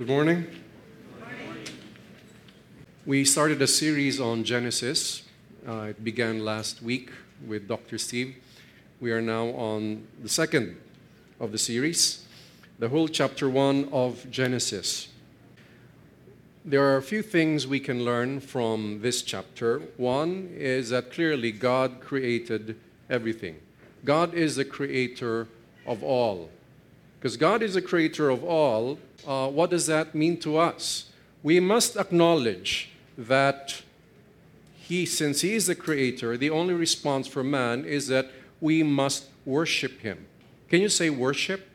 Good 0.00 0.08
morning. 0.08 0.46
We 3.04 3.26
started 3.26 3.60
a 3.60 3.66
series 3.66 4.18
on 4.18 4.44
Genesis. 4.44 5.24
Uh, 5.68 5.88
it 5.90 6.02
began 6.02 6.42
last 6.42 6.80
week 6.80 7.10
with 7.46 7.68
Dr. 7.68 7.98
Steve. 7.98 8.36
We 8.98 9.12
are 9.12 9.20
now 9.20 9.48
on 9.48 10.06
the 10.22 10.30
second 10.30 10.78
of 11.38 11.52
the 11.52 11.58
series, 11.58 12.24
the 12.78 12.88
whole 12.88 13.08
chapter 13.08 13.50
one 13.50 13.90
of 13.92 14.24
Genesis. 14.30 15.08
There 16.64 16.82
are 16.82 16.96
a 16.96 17.02
few 17.02 17.20
things 17.20 17.66
we 17.66 17.78
can 17.78 18.02
learn 18.02 18.40
from 18.40 19.02
this 19.02 19.20
chapter. 19.20 19.80
One 19.98 20.48
is 20.56 20.88
that 20.88 21.12
clearly 21.12 21.52
God 21.52 22.00
created 22.00 22.80
everything. 23.10 23.56
God 24.06 24.32
is 24.32 24.56
the 24.56 24.64
creator 24.64 25.46
of 25.86 26.02
all. 26.02 26.48
Because 27.20 27.36
God 27.36 27.60
is 27.60 27.74
the 27.74 27.82
creator 27.82 28.30
of 28.30 28.42
all, 28.42 28.98
uh, 29.26 29.48
what 29.48 29.68
does 29.68 29.86
that 29.88 30.14
mean 30.14 30.38
to 30.38 30.56
us? 30.56 31.10
We 31.42 31.60
must 31.60 31.94
acknowledge 31.96 32.92
that 33.18 33.82
He, 34.78 35.04
since 35.04 35.42
He 35.42 35.52
is 35.52 35.66
the 35.66 35.74
creator, 35.74 36.38
the 36.38 36.48
only 36.48 36.72
response 36.72 37.26
for 37.26 37.44
man 37.44 37.84
is 37.84 38.06
that 38.06 38.30
we 38.58 38.82
must 38.82 39.26
worship 39.44 40.00
Him. 40.00 40.26
Can 40.70 40.80
you 40.80 40.88
say 40.88 41.10
worship? 41.10 41.68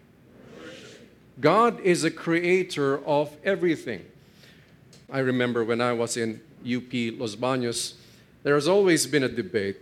worship. 0.59 1.08
God 1.39 1.80
is 1.81 2.02
the 2.02 2.12
creator 2.12 3.05
of 3.05 3.38
everything. 3.44 4.03
I 5.12 5.20
remember 5.20 5.64
when 5.64 5.80
I 5.80 5.94
was 5.94 6.17
in 6.17 6.41
UP 6.66 6.91
Los 7.20 7.36
Baños, 7.36 7.94
there 8.41 8.55
has 8.55 8.67
always 8.67 9.05
been 9.05 9.23
a 9.23 9.30
debate. 9.30 9.77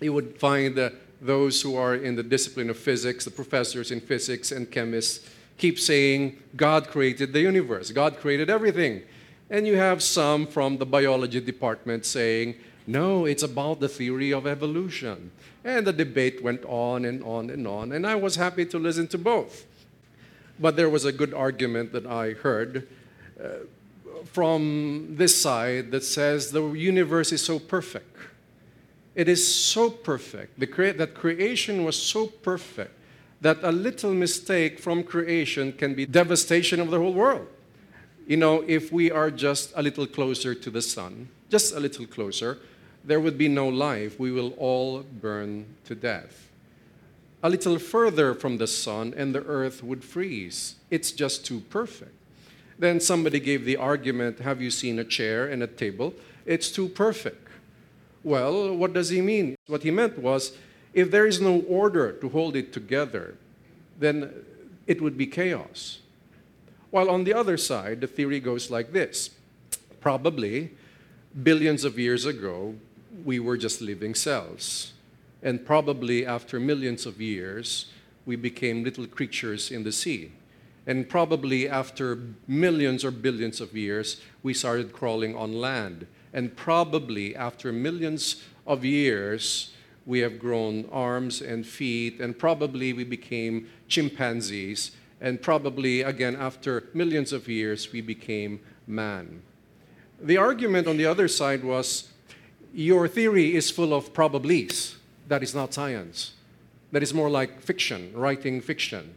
You 0.00 0.12
would 0.14 0.40
find 0.40 0.76
uh, 0.76 0.90
those 1.20 1.60
who 1.62 1.76
are 1.76 1.94
in 1.94 2.16
the 2.16 2.22
discipline 2.22 2.70
of 2.70 2.78
physics, 2.78 3.24
the 3.24 3.30
professors 3.30 3.90
in 3.90 4.00
physics 4.00 4.52
and 4.52 4.70
chemists, 4.70 5.28
keep 5.58 5.78
saying 5.78 6.38
God 6.56 6.88
created 6.88 7.32
the 7.32 7.40
universe, 7.40 7.90
God 7.90 8.16
created 8.18 8.48
everything. 8.48 9.02
And 9.50 9.66
you 9.66 9.76
have 9.76 10.02
some 10.02 10.46
from 10.46 10.78
the 10.78 10.86
biology 10.86 11.40
department 11.40 12.06
saying, 12.06 12.54
no, 12.86 13.24
it's 13.26 13.42
about 13.42 13.80
the 13.80 13.88
theory 13.88 14.32
of 14.32 14.46
evolution. 14.46 15.30
And 15.64 15.86
the 15.86 15.92
debate 15.92 16.42
went 16.42 16.64
on 16.64 17.04
and 17.04 17.22
on 17.22 17.50
and 17.50 17.66
on, 17.66 17.92
and 17.92 18.06
I 18.06 18.14
was 18.14 18.36
happy 18.36 18.64
to 18.66 18.78
listen 18.78 19.06
to 19.08 19.18
both. 19.18 19.66
But 20.58 20.76
there 20.76 20.88
was 20.88 21.04
a 21.04 21.12
good 21.12 21.34
argument 21.34 21.92
that 21.92 22.06
I 22.06 22.32
heard 22.32 22.88
uh, 23.42 23.48
from 24.24 25.16
this 25.16 25.40
side 25.40 25.90
that 25.90 26.04
says 26.04 26.50
the 26.50 26.72
universe 26.72 27.32
is 27.32 27.42
so 27.42 27.58
perfect. 27.58 28.09
It 29.14 29.28
is 29.28 29.54
so 29.54 29.90
perfect. 29.90 30.58
Crea- 30.70 30.92
that 30.92 31.14
creation 31.14 31.84
was 31.84 31.96
so 31.96 32.26
perfect 32.26 32.92
that 33.40 33.58
a 33.62 33.72
little 33.72 34.12
mistake 34.12 34.78
from 34.78 35.02
creation 35.02 35.72
can 35.72 35.94
be 35.94 36.06
devastation 36.06 36.80
of 36.80 36.90
the 36.90 36.98
whole 36.98 37.14
world. 37.14 37.48
You 38.26 38.36
know, 38.36 38.62
if 38.66 38.92
we 38.92 39.10
are 39.10 39.30
just 39.30 39.72
a 39.74 39.82
little 39.82 40.06
closer 40.06 40.54
to 40.54 40.70
the 40.70 40.82
sun, 40.82 41.28
just 41.48 41.74
a 41.74 41.80
little 41.80 42.06
closer, 42.06 42.58
there 43.04 43.18
would 43.18 43.38
be 43.38 43.48
no 43.48 43.68
life. 43.68 44.20
We 44.20 44.30
will 44.30 44.50
all 44.52 45.02
burn 45.02 45.66
to 45.86 45.94
death. 45.94 46.48
A 47.42 47.48
little 47.48 47.78
further 47.78 48.34
from 48.34 48.58
the 48.58 48.66
sun, 48.66 49.14
and 49.16 49.34
the 49.34 49.42
earth 49.44 49.82
would 49.82 50.04
freeze. 50.04 50.74
It's 50.90 51.10
just 51.10 51.46
too 51.46 51.60
perfect. 51.70 52.12
Then 52.78 53.00
somebody 53.00 53.40
gave 53.40 53.64
the 53.64 53.78
argument 53.78 54.40
Have 54.40 54.60
you 54.60 54.70
seen 54.70 54.98
a 54.98 55.04
chair 55.04 55.46
and 55.46 55.62
a 55.62 55.66
table? 55.66 56.14
It's 56.44 56.70
too 56.70 56.88
perfect. 56.88 57.49
Well, 58.22 58.74
what 58.76 58.92
does 58.92 59.08
he 59.08 59.20
mean? 59.20 59.56
What 59.66 59.82
he 59.82 59.90
meant 59.90 60.18
was 60.18 60.52
if 60.92 61.10
there 61.10 61.26
is 61.26 61.40
no 61.40 61.60
order 61.62 62.12
to 62.12 62.28
hold 62.28 62.56
it 62.56 62.72
together, 62.72 63.36
then 63.98 64.32
it 64.86 65.00
would 65.00 65.16
be 65.16 65.26
chaos. 65.26 66.00
While 66.90 67.08
on 67.10 67.24
the 67.24 67.34
other 67.34 67.56
side, 67.56 68.00
the 68.00 68.06
theory 68.06 68.40
goes 68.40 68.70
like 68.70 68.92
this 68.92 69.30
probably 70.00 70.70
billions 71.42 71.84
of 71.84 71.98
years 71.98 72.24
ago, 72.24 72.74
we 73.24 73.38
were 73.38 73.56
just 73.56 73.80
living 73.80 74.14
cells. 74.14 74.92
And 75.42 75.64
probably 75.64 76.26
after 76.26 76.58
millions 76.58 77.06
of 77.06 77.20
years, 77.20 77.86
we 78.26 78.36
became 78.36 78.82
little 78.82 79.06
creatures 79.06 79.70
in 79.70 79.84
the 79.84 79.92
sea. 79.92 80.32
And 80.86 81.08
probably 81.08 81.68
after 81.68 82.18
millions 82.48 83.04
or 83.04 83.10
billions 83.10 83.60
of 83.60 83.76
years, 83.76 84.20
we 84.42 84.54
started 84.54 84.92
crawling 84.92 85.36
on 85.36 85.52
land. 85.52 86.06
And 86.32 86.56
probably 86.56 87.34
after 87.34 87.72
millions 87.72 88.42
of 88.66 88.84
years, 88.84 89.72
we 90.06 90.20
have 90.20 90.38
grown 90.38 90.88
arms 90.90 91.40
and 91.40 91.66
feet, 91.66 92.20
and 92.20 92.38
probably 92.38 92.92
we 92.92 93.04
became 93.04 93.68
chimpanzees. 93.88 94.92
And 95.20 95.42
probably, 95.42 96.02
again, 96.02 96.36
after 96.36 96.84
millions 96.94 97.32
of 97.32 97.46
years, 97.48 97.92
we 97.92 98.00
became 98.00 98.60
man. 98.86 99.42
The 100.20 100.36
argument 100.36 100.86
on 100.86 100.96
the 100.96 101.06
other 101.06 101.28
side 101.28 101.62
was 101.62 102.08
your 102.72 103.08
theory 103.08 103.54
is 103.54 103.70
full 103.70 103.92
of 103.92 104.12
probablys. 104.12 104.94
That 105.28 105.42
is 105.42 105.54
not 105.54 105.74
science. 105.74 106.32
That 106.92 107.02
is 107.02 107.14
more 107.14 107.30
like 107.30 107.60
fiction, 107.60 108.12
writing 108.14 108.60
fiction. 108.60 109.14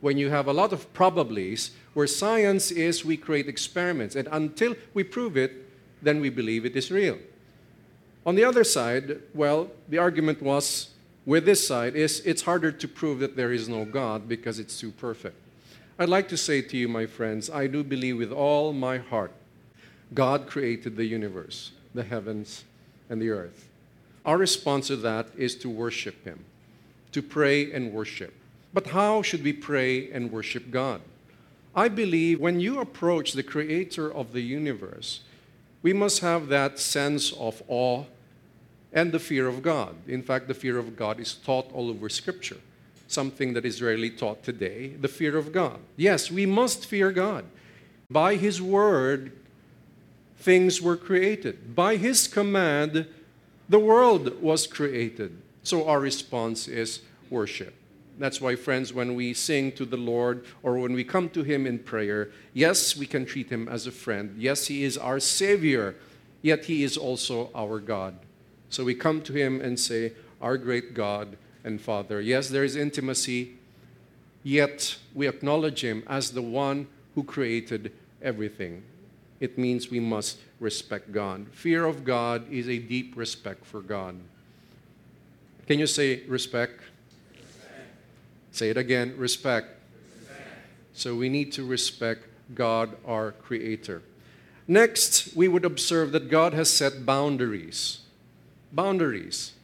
When 0.00 0.18
you 0.18 0.30
have 0.30 0.46
a 0.46 0.52
lot 0.52 0.72
of 0.72 0.92
probablys, 0.92 1.70
where 1.94 2.06
science 2.06 2.70
is 2.70 3.04
we 3.04 3.16
create 3.16 3.48
experiments, 3.48 4.16
and 4.16 4.28
until 4.30 4.74
we 4.92 5.04
prove 5.04 5.36
it, 5.36 5.63
then 6.04 6.20
we 6.20 6.30
believe 6.30 6.64
it 6.64 6.76
is 6.76 6.90
real. 6.90 7.18
On 8.26 8.34
the 8.34 8.44
other 8.44 8.64
side, 8.64 9.20
well, 9.34 9.70
the 9.88 9.98
argument 9.98 10.40
was 10.40 10.90
with 11.26 11.44
this 11.44 11.66
side 11.66 11.96
is 11.96 12.20
it's 12.20 12.42
harder 12.42 12.72
to 12.72 12.88
prove 12.88 13.18
that 13.20 13.36
there 13.36 13.52
is 13.52 13.68
no 13.68 13.84
God 13.84 14.28
because 14.28 14.58
it's 14.58 14.78
too 14.78 14.90
perfect. 14.92 15.36
I'd 15.98 16.08
like 16.08 16.28
to 16.28 16.36
say 16.36 16.60
to 16.60 16.76
you, 16.76 16.88
my 16.88 17.06
friends, 17.06 17.48
I 17.48 17.66
do 17.66 17.84
believe 17.84 18.18
with 18.18 18.32
all 18.32 18.72
my 18.72 18.98
heart 18.98 19.32
God 20.12 20.46
created 20.46 20.96
the 20.96 21.04
universe, 21.04 21.72
the 21.94 22.02
heavens, 22.02 22.64
and 23.08 23.20
the 23.20 23.30
earth. 23.30 23.68
Our 24.24 24.38
response 24.38 24.88
to 24.88 24.96
that 24.96 25.28
is 25.36 25.54
to 25.56 25.68
worship 25.68 26.24
Him, 26.24 26.44
to 27.12 27.22
pray 27.22 27.72
and 27.72 27.92
worship. 27.92 28.32
But 28.72 28.88
how 28.88 29.22
should 29.22 29.44
we 29.44 29.52
pray 29.52 30.10
and 30.10 30.32
worship 30.32 30.70
God? 30.70 31.00
I 31.76 31.88
believe 31.88 32.40
when 32.40 32.60
you 32.60 32.80
approach 32.80 33.32
the 33.32 33.42
creator 33.42 34.12
of 34.12 34.32
the 34.32 34.40
universe, 34.40 35.20
we 35.84 35.92
must 35.92 36.20
have 36.20 36.48
that 36.48 36.78
sense 36.78 37.30
of 37.34 37.62
awe 37.68 38.04
and 38.90 39.12
the 39.12 39.18
fear 39.18 39.46
of 39.46 39.62
God. 39.62 39.94
In 40.08 40.22
fact, 40.22 40.48
the 40.48 40.54
fear 40.54 40.78
of 40.78 40.96
God 40.96 41.20
is 41.20 41.34
taught 41.34 41.70
all 41.74 41.90
over 41.90 42.08
Scripture, 42.08 42.56
something 43.06 43.52
that 43.52 43.66
is 43.66 43.82
rarely 43.82 44.08
taught 44.08 44.42
today 44.42 44.94
the 44.98 45.08
fear 45.08 45.36
of 45.36 45.52
God. 45.52 45.78
Yes, 45.98 46.30
we 46.30 46.46
must 46.46 46.86
fear 46.86 47.12
God. 47.12 47.44
By 48.10 48.36
His 48.36 48.62
word, 48.62 49.32
things 50.38 50.80
were 50.80 50.96
created. 50.96 51.76
By 51.76 51.96
His 51.96 52.28
command, 52.28 53.06
the 53.68 53.78
world 53.78 54.40
was 54.40 54.66
created. 54.66 55.36
So 55.64 55.86
our 55.86 56.00
response 56.00 56.66
is 56.66 57.00
worship. 57.28 57.74
That's 58.18 58.40
why, 58.40 58.54
friends, 58.56 58.92
when 58.92 59.14
we 59.14 59.34
sing 59.34 59.72
to 59.72 59.84
the 59.84 59.96
Lord 59.96 60.44
or 60.62 60.78
when 60.78 60.92
we 60.92 61.04
come 61.04 61.28
to 61.30 61.42
Him 61.42 61.66
in 61.66 61.80
prayer, 61.80 62.30
yes, 62.52 62.96
we 62.96 63.06
can 63.06 63.26
treat 63.26 63.50
Him 63.50 63.68
as 63.68 63.86
a 63.86 63.92
friend. 63.92 64.34
Yes, 64.38 64.66
He 64.66 64.84
is 64.84 64.96
our 64.96 65.18
Savior, 65.18 65.96
yet 66.42 66.66
He 66.66 66.84
is 66.84 66.96
also 66.96 67.50
our 67.54 67.80
God. 67.80 68.16
So 68.68 68.84
we 68.84 68.94
come 68.94 69.20
to 69.22 69.32
Him 69.32 69.60
and 69.60 69.78
say, 69.78 70.12
Our 70.40 70.58
great 70.58 70.94
God 70.94 71.36
and 71.64 71.80
Father. 71.80 72.20
Yes, 72.20 72.48
there 72.48 72.64
is 72.64 72.76
intimacy, 72.76 73.54
yet 74.42 74.96
we 75.12 75.26
acknowledge 75.26 75.82
Him 75.82 76.04
as 76.06 76.30
the 76.30 76.42
one 76.42 76.86
who 77.14 77.24
created 77.24 77.92
everything. 78.22 78.82
It 79.40 79.58
means 79.58 79.90
we 79.90 80.00
must 80.00 80.38
respect 80.60 81.12
God. 81.12 81.46
Fear 81.50 81.86
of 81.86 82.04
God 82.04 82.50
is 82.50 82.68
a 82.68 82.78
deep 82.78 83.16
respect 83.16 83.66
for 83.66 83.80
God. 83.80 84.16
Can 85.66 85.78
you 85.78 85.86
say 85.86 86.22
respect? 86.26 86.80
Say 88.54 88.70
it 88.70 88.76
again 88.76 89.14
respect. 89.16 89.66
So 90.92 91.16
we 91.16 91.28
need 91.28 91.50
to 91.54 91.66
respect 91.66 92.28
God, 92.54 92.96
our 93.04 93.32
Creator. 93.32 94.00
Next, 94.68 95.34
we 95.34 95.48
would 95.48 95.64
observe 95.64 96.12
that 96.12 96.30
God 96.30 96.54
has 96.54 96.70
set 96.70 97.04
boundaries. 97.04 98.02
Boundaries. 98.72 99.54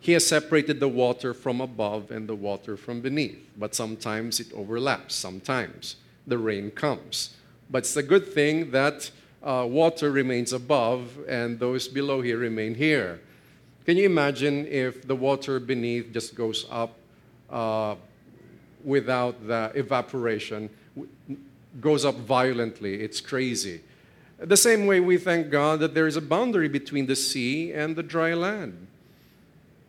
He 0.00 0.12
has 0.12 0.26
separated 0.26 0.80
the 0.80 0.88
water 0.88 1.32
from 1.32 1.62
above 1.62 2.10
and 2.10 2.28
the 2.28 2.34
water 2.34 2.76
from 2.76 3.00
beneath, 3.00 3.42
but 3.56 3.74
sometimes 3.74 4.38
it 4.38 4.52
overlaps. 4.52 5.14
Sometimes 5.14 5.96
the 6.26 6.36
rain 6.36 6.70
comes. 6.70 7.36
But 7.70 7.84
it's 7.84 7.96
a 7.96 8.02
good 8.02 8.34
thing 8.34 8.70
that 8.72 9.10
uh, 9.42 9.66
water 9.66 10.10
remains 10.10 10.52
above 10.52 11.18
and 11.26 11.58
those 11.58 11.88
below 11.88 12.20
here 12.20 12.36
remain 12.36 12.74
here. 12.74 13.18
Can 13.86 13.96
you 13.96 14.04
imagine 14.04 14.66
if 14.66 15.08
the 15.08 15.16
water 15.16 15.58
beneath 15.58 16.12
just 16.12 16.34
goes 16.34 16.66
up 16.70 16.98
uh, 17.48 17.94
without 18.86 19.46
the 19.46 19.72
evaporation 19.74 20.70
goes 21.80 22.04
up 22.04 22.14
violently. 22.14 23.02
It's 23.02 23.20
crazy. 23.20 23.82
The 24.38 24.56
same 24.56 24.86
way 24.86 25.00
we 25.00 25.18
thank 25.18 25.50
God 25.50 25.80
that 25.80 25.92
there 25.92 26.06
is 26.06 26.16
a 26.16 26.20
boundary 26.22 26.68
between 26.68 27.06
the 27.06 27.16
sea 27.16 27.72
and 27.72 27.96
the 27.96 28.02
dry 28.02 28.32
land. 28.32 28.86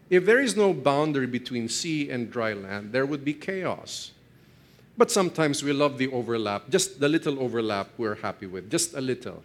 If 0.09 0.25
there 0.25 0.39
is 0.39 0.55
no 0.57 0.73
boundary 0.73 1.27
between 1.27 1.69
sea 1.69 2.09
and 2.09 2.31
dry 2.31 2.53
land, 2.53 2.91
there 2.91 3.05
would 3.05 3.23
be 3.23 3.33
chaos. 3.33 4.11
But 4.97 5.11
sometimes 5.11 5.61
we 5.61 5.73
love 5.73 5.97
the 5.97 6.07
overlap, 6.11 6.69
just 6.69 6.99
the 6.99 7.07
little 7.07 7.39
overlap 7.39 7.89
we're 7.97 8.15
happy 8.15 8.47
with, 8.47 8.71
just 8.71 8.95
a 8.95 9.01
little. 9.01 9.43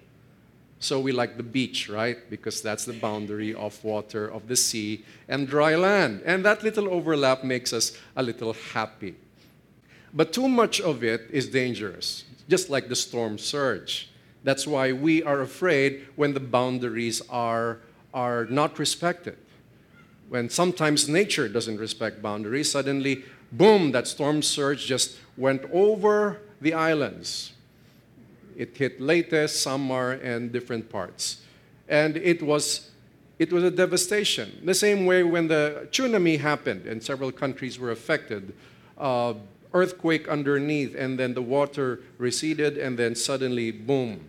So 0.78 0.98
we 0.98 1.12
like 1.12 1.36
the 1.36 1.42
beach, 1.42 1.88
right? 1.88 2.18
Because 2.30 2.62
that's 2.62 2.84
the 2.84 2.94
boundary 2.94 3.54
of 3.54 3.84
water, 3.84 4.26
of 4.26 4.48
the 4.48 4.56
sea, 4.56 5.04
and 5.28 5.46
dry 5.46 5.76
land. 5.76 6.22
And 6.24 6.44
that 6.44 6.62
little 6.62 6.88
overlap 6.88 7.44
makes 7.44 7.72
us 7.72 7.98
a 8.16 8.22
little 8.22 8.54
happy. 8.72 9.14
But 10.14 10.32
too 10.32 10.48
much 10.48 10.80
of 10.80 11.02
it 11.02 11.28
is 11.30 11.48
dangerous, 11.48 12.24
just 12.48 12.68
like 12.68 12.88
the 12.88 12.96
storm 12.96 13.38
surge. 13.38 14.10
That's 14.44 14.66
why 14.66 14.92
we 14.92 15.22
are 15.22 15.40
afraid 15.40 16.06
when 16.16 16.34
the 16.34 16.40
boundaries 16.40 17.22
are, 17.30 17.78
are 18.12 18.46
not 18.46 18.78
respected. 18.78 19.36
When 20.28 20.48
sometimes 20.48 21.08
nature 21.08 21.48
doesn't 21.48 21.78
respect 21.78 22.20
boundaries, 22.20 22.70
suddenly, 22.70 23.24
boom, 23.52 23.92
that 23.92 24.06
storm 24.06 24.42
surge 24.42 24.86
just 24.86 25.16
went 25.36 25.62
over 25.72 26.40
the 26.60 26.74
islands. 26.74 27.52
It 28.56 28.76
hit 28.76 29.00
Leyte, 29.00 29.48
Samar, 29.48 30.12
and 30.12 30.52
different 30.52 30.90
parts. 30.90 31.42
And 31.88 32.16
it 32.16 32.42
was, 32.42 32.90
it 33.38 33.52
was 33.52 33.64
a 33.64 33.70
devastation. 33.70 34.60
The 34.64 34.74
same 34.74 35.06
way 35.06 35.22
when 35.22 35.48
the 35.48 35.88
tsunami 35.90 36.38
happened 36.38 36.86
and 36.86 37.02
several 37.02 37.32
countries 37.32 37.78
were 37.78 37.90
affected, 37.90 38.52
uh, 38.98 39.34
earthquake 39.74 40.28
underneath, 40.28 40.94
and 40.94 41.18
then 41.18 41.34
the 41.34 41.42
water 41.42 42.00
receded, 42.18 42.76
and 42.78 42.98
then 42.98 43.14
suddenly, 43.14 43.70
boom, 43.70 44.20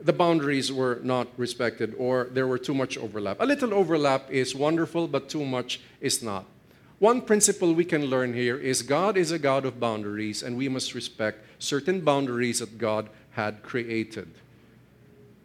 the 0.00 0.12
boundaries 0.12 0.72
were 0.72 1.00
not 1.02 1.28
respected 1.36 1.94
or 1.96 2.28
there 2.32 2.46
were 2.46 2.58
too 2.58 2.74
much 2.74 2.98
overlap. 2.98 3.40
A 3.40 3.46
little 3.46 3.72
overlap 3.72 4.30
is 4.30 4.54
wonderful, 4.54 5.06
but 5.06 5.28
too 5.28 5.44
much 5.44 5.80
is 6.00 6.22
not. 6.22 6.44
One 6.98 7.20
principle 7.20 7.74
we 7.74 7.84
can 7.84 8.06
learn 8.06 8.32
here 8.34 8.56
is 8.56 8.82
God 8.82 9.16
is 9.16 9.32
a 9.32 9.38
God 9.38 9.64
of 9.64 9.80
boundaries, 9.80 10.42
and 10.42 10.56
we 10.56 10.68
must 10.68 10.94
respect 10.94 11.44
certain 11.58 12.00
boundaries 12.00 12.60
that 12.60 12.78
God 12.78 13.08
had 13.32 13.62
created. 13.62 14.28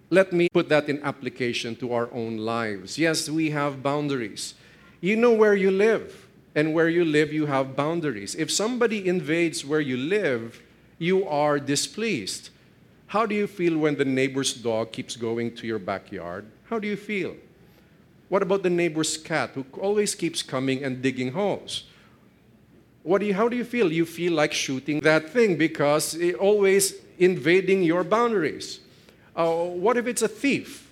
Let 0.10 0.32
me 0.32 0.50
put 0.50 0.70
that 0.70 0.88
in 0.88 1.02
application 1.04 1.76
to 1.78 1.94
our 1.94 2.10
own 2.14 2.38
lives. 2.38 2.98
Yes, 2.98 3.30
we 3.30 3.50
have 3.52 3.84
boundaries. 3.84 4.54
You 5.02 5.16
know 5.16 5.34
where 5.34 5.56
you 5.56 5.72
live, 5.72 6.27
and 6.58 6.74
where 6.74 6.90
you 6.90 7.06
live, 7.06 7.32
you 7.32 7.46
have 7.46 7.76
boundaries. 7.76 8.34
If 8.34 8.52
somebody 8.52 9.08
invades 9.08 9.64
where 9.64 9.80
you 9.80 9.96
live, 9.96 10.60
you 10.98 11.24
are 11.28 11.60
displeased. 11.60 12.50
How 13.06 13.28
do 13.28 13.36
you 13.36 13.46
feel 13.46 13.78
when 13.78 13.96
the 13.96 14.06
neighbor's 14.06 14.56
dog 14.56 14.92
keeps 14.92 15.16
going 15.16 15.56
to 15.58 15.68
your 15.68 15.78
backyard? 15.78 16.48
How 16.64 16.80
do 16.80 16.88
you 16.88 16.96
feel? 16.96 17.36
What 18.30 18.42
about 18.42 18.64
the 18.64 18.72
neighbor's 18.72 19.18
cat 19.18 19.52
who 19.54 19.68
always 19.80 20.16
keeps 20.16 20.42
coming 20.42 20.84
and 20.84 21.00
digging 21.00 21.34
holes? 21.34 21.84
What 23.04 23.20
do 23.20 23.28
you, 23.28 23.36
how 23.36 23.48
do 23.50 23.56
you 23.56 23.64
feel? 23.64 23.92
You 23.92 24.08
feel 24.08 24.34
like 24.34 24.52
shooting 24.52 25.00
that 25.02 25.30
thing 25.30 25.58
because 25.58 26.16
it 26.16 26.34
always 26.34 26.96
invading 27.20 27.84
your 27.84 28.04
boundaries. 28.04 28.80
Uh, 29.36 29.54
what 29.54 29.96
if 29.96 30.08
it's 30.08 30.24
a 30.24 30.28
thief 30.28 30.92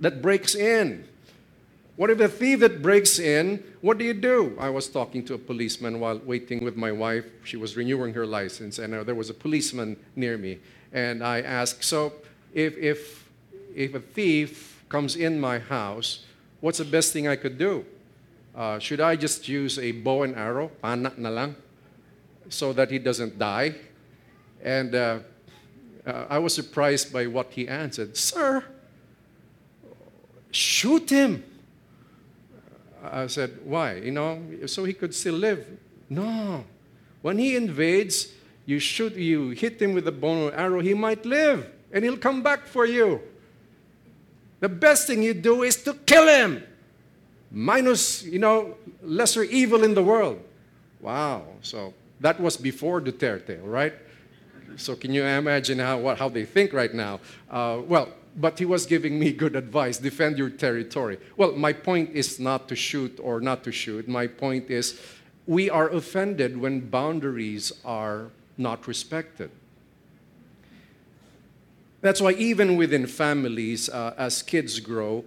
that 0.00 0.20
breaks 0.20 0.56
in? 0.56 1.06
What 1.96 2.08
if 2.08 2.20
a 2.20 2.28
thief 2.28 2.60
that 2.60 2.80
breaks 2.80 3.18
in, 3.18 3.62
what 3.82 3.98
do 3.98 4.04
you 4.04 4.14
do? 4.14 4.56
I 4.58 4.70
was 4.70 4.88
talking 4.88 5.24
to 5.26 5.34
a 5.34 5.38
policeman 5.38 6.00
while 6.00 6.18
waiting 6.24 6.64
with 6.64 6.74
my 6.74 6.90
wife. 6.90 7.26
She 7.44 7.58
was 7.58 7.76
renewing 7.76 8.14
her 8.14 8.24
license, 8.24 8.78
and 8.78 8.94
uh, 8.94 9.04
there 9.04 9.14
was 9.14 9.28
a 9.28 9.34
policeman 9.34 9.98
near 10.16 10.38
me. 10.38 10.58
And 10.92 11.22
I 11.22 11.42
asked, 11.42 11.84
so 11.84 12.14
if, 12.54 12.78
if, 12.78 13.28
if 13.74 13.94
a 13.94 14.00
thief 14.00 14.82
comes 14.88 15.16
in 15.16 15.38
my 15.38 15.58
house, 15.58 16.24
what's 16.60 16.78
the 16.78 16.84
best 16.86 17.12
thing 17.12 17.28
I 17.28 17.36
could 17.36 17.58
do? 17.58 17.84
Uh, 18.56 18.78
should 18.78 19.00
I 19.00 19.16
just 19.16 19.46
use 19.46 19.78
a 19.78 19.92
bow 19.92 20.22
and 20.22 20.34
arrow, 20.34 20.68
pana 20.80 21.12
na 21.18 21.28
lang, 21.28 21.56
so 22.48 22.72
that 22.72 22.90
he 22.90 22.98
doesn't 22.98 23.38
die? 23.38 23.74
And 24.62 24.94
uh, 24.94 25.18
uh, 26.06 26.24
I 26.30 26.38
was 26.38 26.54
surprised 26.54 27.12
by 27.12 27.26
what 27.26 27.52
he 27.52 27.68
answered. 27.68 28.16
Sir, 28.16 28.64
shoot 30.50 31.10
him. 31.10 31.44
I 33.02 33.26
said, 33.26 33.58
why? 33.64 33.96
You 33.96 34.12
know, 34.12 34.40
so 34.66 34.84
he 34.84 34.92
could 34.92 35.14
still 35.14 35.34
live. 35.34 35.66
No. 36.08 36.64
When 37.22 37.38
he 37.38 37.56
invades, 37.56 38.28
you 38.66 38.78
shoot, 38.78 39.14
you 39.14 39.50
hit 39.50 39.80
him 39.80 39.92
with 39.92 40.06
a 40.06 40.12
bow 40.12 40.48
and 40.48 40.56
arrow, 40.56 40.80
he 40.80 40.94
might 40.94 41.24
live 41.26 41.68
and 41.92 42.04
he'll 42.04 42.16
come 42.16 42.42
back 42.42 42.66
for 42.66 42.86
you. 42.86 43.20
The 44.60 44.68
best 44.68 45.06
thing 45.06 45.22
you 45.22 45.34
do 45.34 45.62
is 45.62 45.82
to 45.84 45.94
kill 45.94 46.28
him. 46.28 46.62
Minus, 47.50 48.22
you 48.24 48.38
know, 48.38 48.76
lesser 49.02 49.42
evil 49.42 49.84
in 49.84 49.94
the 49.94 50.02
world. 50.02 50.40
Wow. 51.00 51.44
So 51.62 51.92
that 52.20 52.40
was 52.40 52.56
before 52.56 53.00
Duterte, 53.00 53.58
right? 53.62 53.92
So 54.76 54.94
can 54.94 55.12
you 55.12 55.24
imagine 55.24 55.78
how, 55.78 55.98
what, 55.98 56.18
how 56.18 56.28
they 56.28 56.44
think 56.44 56.72
right 56.72 56.94
now? 56.94 57.20
Uh, 57.50 57.80
well, 57.86 58.08
but 58.36 58.58
he 58.58 58.64
was 58.64 58.86
giving 58.86 59.18
me 59.18 59.32
good 59.32 59.56
advice 59.56 59.98
defend 59.98 60.38
your 60.38 60.50
territory. 60.50 61.18
Well, 61.36 61.52
my 61.52 61.72
point 61.72 62.10
is 62.14 62.40
not 62.40 62.68
to 62.68 62.76
shoot 62.76 63.18
or 63.22 63.40
not 63.40 63.64
to 63.64 63.72
shoot. 63.72 64.08
My 64.08 64.26
point 64.26 64.70
is 64.70 65.00
we 65.46 65.68
are 65.68 65.88
offended 65.88 66.56
when 66.56 66.88
boundaries 66.88 67.72
are 67.84 68.28
not 68.56 68.86
respected. 68.86 69.50
That's 72.00 72.20
why, 72.20 72.32
even 72.32 72.76
within 72.76 73.06
families, 73.06 73.88
uh, 73.88 74.14
as 74.18 74.42
kids 74.42 74.80
grow 74.80 75.24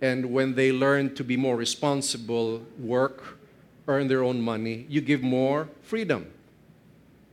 and 0.00 0.32
when 0.32 0.54
they 0.54 0.72
learn 0.72 1.14
to 1.14 1.24
be 1.24 1.36
more 1.36 1.56
responsible, 1.56 2.62
work, 2.78 3.38
earn 3.86 4.08
their 4.08 4.22
own 4.22 4.40
money, 4.40 4.84
you 4.88 5.00
give 5.00 5.22
more 5.22 5.68
freedom 5.82 6.26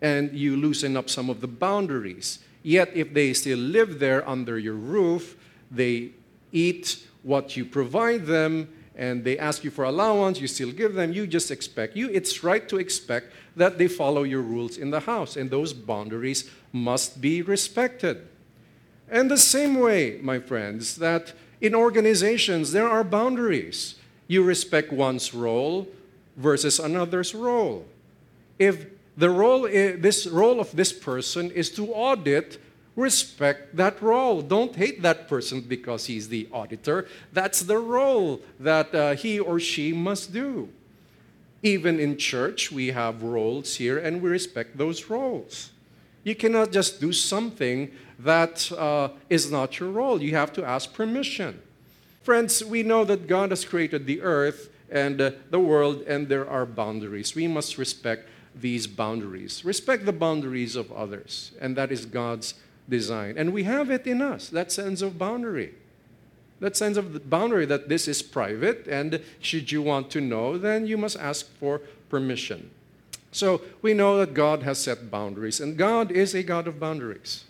and 0.01 0.31
you 0.33 0.55
loosen 0.55 0.95
up 0.95 1.09
some 1.09 1.29
of 1.29 1.41
the 1.41 1.47
boundaries. 1.47 2.39
Yet, 2.69 2.91
if 2.93 3.15
they 3.15 3.33
still 3.33 3.57
live 3.57 3.97
there 3.97 4.21
under 4.29 4.59
your 4.59 4.75
roof, 4.75 5.35
they 5.71 6.11
eat 6.51 7.03
what 7.23 7.57
you 7.57 7.65
provide 7.65 8.27
them 8.27 8.69
and 8.95 9.23
they 9.23 9.39
ask 9.39 9.63
you 9.63 9.71
for 9.71 9.85
allowance, 9.85 10.39
you 10.39 10.45
still 10.45 10.71
give 10.71 10.93
them, 10.93 11.11
you 11.11 11.25
just 11.25 11.49
expect. 11.49 11.95
You, 11.95 12.09
it's 12.09 12.43
right 12.43 12.69
to 12.69 12.77
expect 12.77 13.33
that 13.55 13.79
they 13.79 13.87
follow 13.87 14.21
your 14.21 14.43
rules 14.43 14.77
in 14.77 14.91
the 14.91 14.99
house, 14.99 15.35
and 15.35 15.49
those 15.49 15.73
boundaries 15.73 16.47
must 16.71 17.19
be 17.19 17.41
respected. 17.41 18.27
And 19.09 19.31
the 19.31 19.37
same 19.39 19.79
way, 19.79 20.19
my 20.21 20.37
friends, 20.37 20.97
that 20.97 21.33
in 21.59 21.73
organizations 21.73 22.71
there 22.71 22.87
are 22.87 23.03
boundaries. 23.03 23.95
You 24.27 24.43
respect 24.43 24.93
one's 24.93 25.33
role 25.33 25.87
versus 26.37 26.77
another's 26.77 27.33
role. 27.33 27.87
If 28.59 28.85
the 29.19 29.29
role, 29.29 29.63
this 29.63 30.25
role 30.25 30.59
of 30.59 30.71
this 30.71 30.93
person 30.93 31.51
is 31.51 31.69
to 31.71 31.93
audit 31.93 32.57
respect 32.95 33.75
that 33.75 34.01
role. 34.01 34.41
Don't 34.41 34.75
hate 34.75 35.01
that 35.01 35.27
person 35.27 35.61
because 35.61 36.05
he's 36.05 36.29
the 36.29 36.47
auditor. 36.51 37.07
That's 37.33 37.61
the 37.61 37.77
role 37.77 38.41
that 38.59 38.95
uh, 38.95 39.15
he 39.15 39.39
or 39.39 39.59
she 39.59 39.93
must 39.93 40.33
do. 40.33 40.69
Even 41.61 41.99
in 41.99 42.17
church, 42.17 42.71
we 42.71 42.87
have 42.87 43.21
roles 43.21 43.75
here 43.75 43.97
and 43.97 44.21
we 44.21 44.29
respect 44.29 44.77
those 44.77 45.09
roles. 45.09 45.71
You 46.23 46.35
cannot 46.35 46.71
just 46.71 47.01
do 47.01 47.11
something 47.11 47.91
that 48.19 48.71
uh, 48.71 49.09
is 49.29 49.51
not 49.51 49.79
your 49.79 49.91
role. 49.91 50.21
You 50.21 50.35
have 50.35 50.53
to 50.53 50.63
ask 50.63 50.93
permission. 50.93 51.61
Friends, 52.23 52.63
we 52.63 52.83
know 52.83 53.03
that 53.05 53.27
God 53.27 53.49
has 53.51 53.65
created 53.65 54.05
the 54.05 54.21
earth 54.21 54.69
and 54.91 55.21
uh, 55.21 55.31
the 55.49 55.59
world, 55.59 56.01
and 56.07 56.27
there 56.27 56.49
are 56.49 56.65
boundaries. 56.65 57.35
We 57.35 57.47
must 57.47 57.77
respect 57.77 58.27
these 58.61 58.87
boundaries. 58.87 59.63
Respect 59.65 60.05
the 60.05 60.13
boundaries 60.13 60.75
of 60.75 60.91
others, 60.91 61.51
and 61.59 61.75
that 61.75 61.91
is 61.91 62.05
God's 62.05 62.55
design. 62.87 63.35
And 63.37 63.53
we 63.53 63.63
have 63.63 63.89
it 63.89 64.07
in 64.07 64.21
us, 64.21 64.49
that 64.49 64.71
sense 64.71 65.01
of 65.01 65.17
boundary. 65.17 65.75
That 66.59 66.75
sense 66.75 66.97
of 66.97 67.29
boundary 67.29 67.65
that 67.67 67.87
this 67.87 68.07
is 68.07 68.21
private, 68.21 68.87
and 68.87 69.21
should 69.39 69.71
you 69.71 69.81
want 69.81 70.09
to 70.11 70.21
know, 70.21 70.57
then 70.57 70.87
you 70.87 70.97
must 70.97 71.17
ask 71.17 71.49
for 71.57 71.81
permission. 72.09 72.69
So 73.31 73.61
we 73.81 73.93
know 73.93 74.17
that 74.17 74.33
God 74.33 74.63
has 74.63 74.79
set 74.79 75.09
boundaries, 75.09 75.61
and 75.61 75.77
God 75.77 76.11
is 76.11 76.33
a 76.33 76.43
God 76.43 76.67
of 76.67 76.79
boundaries. 76.79 77.45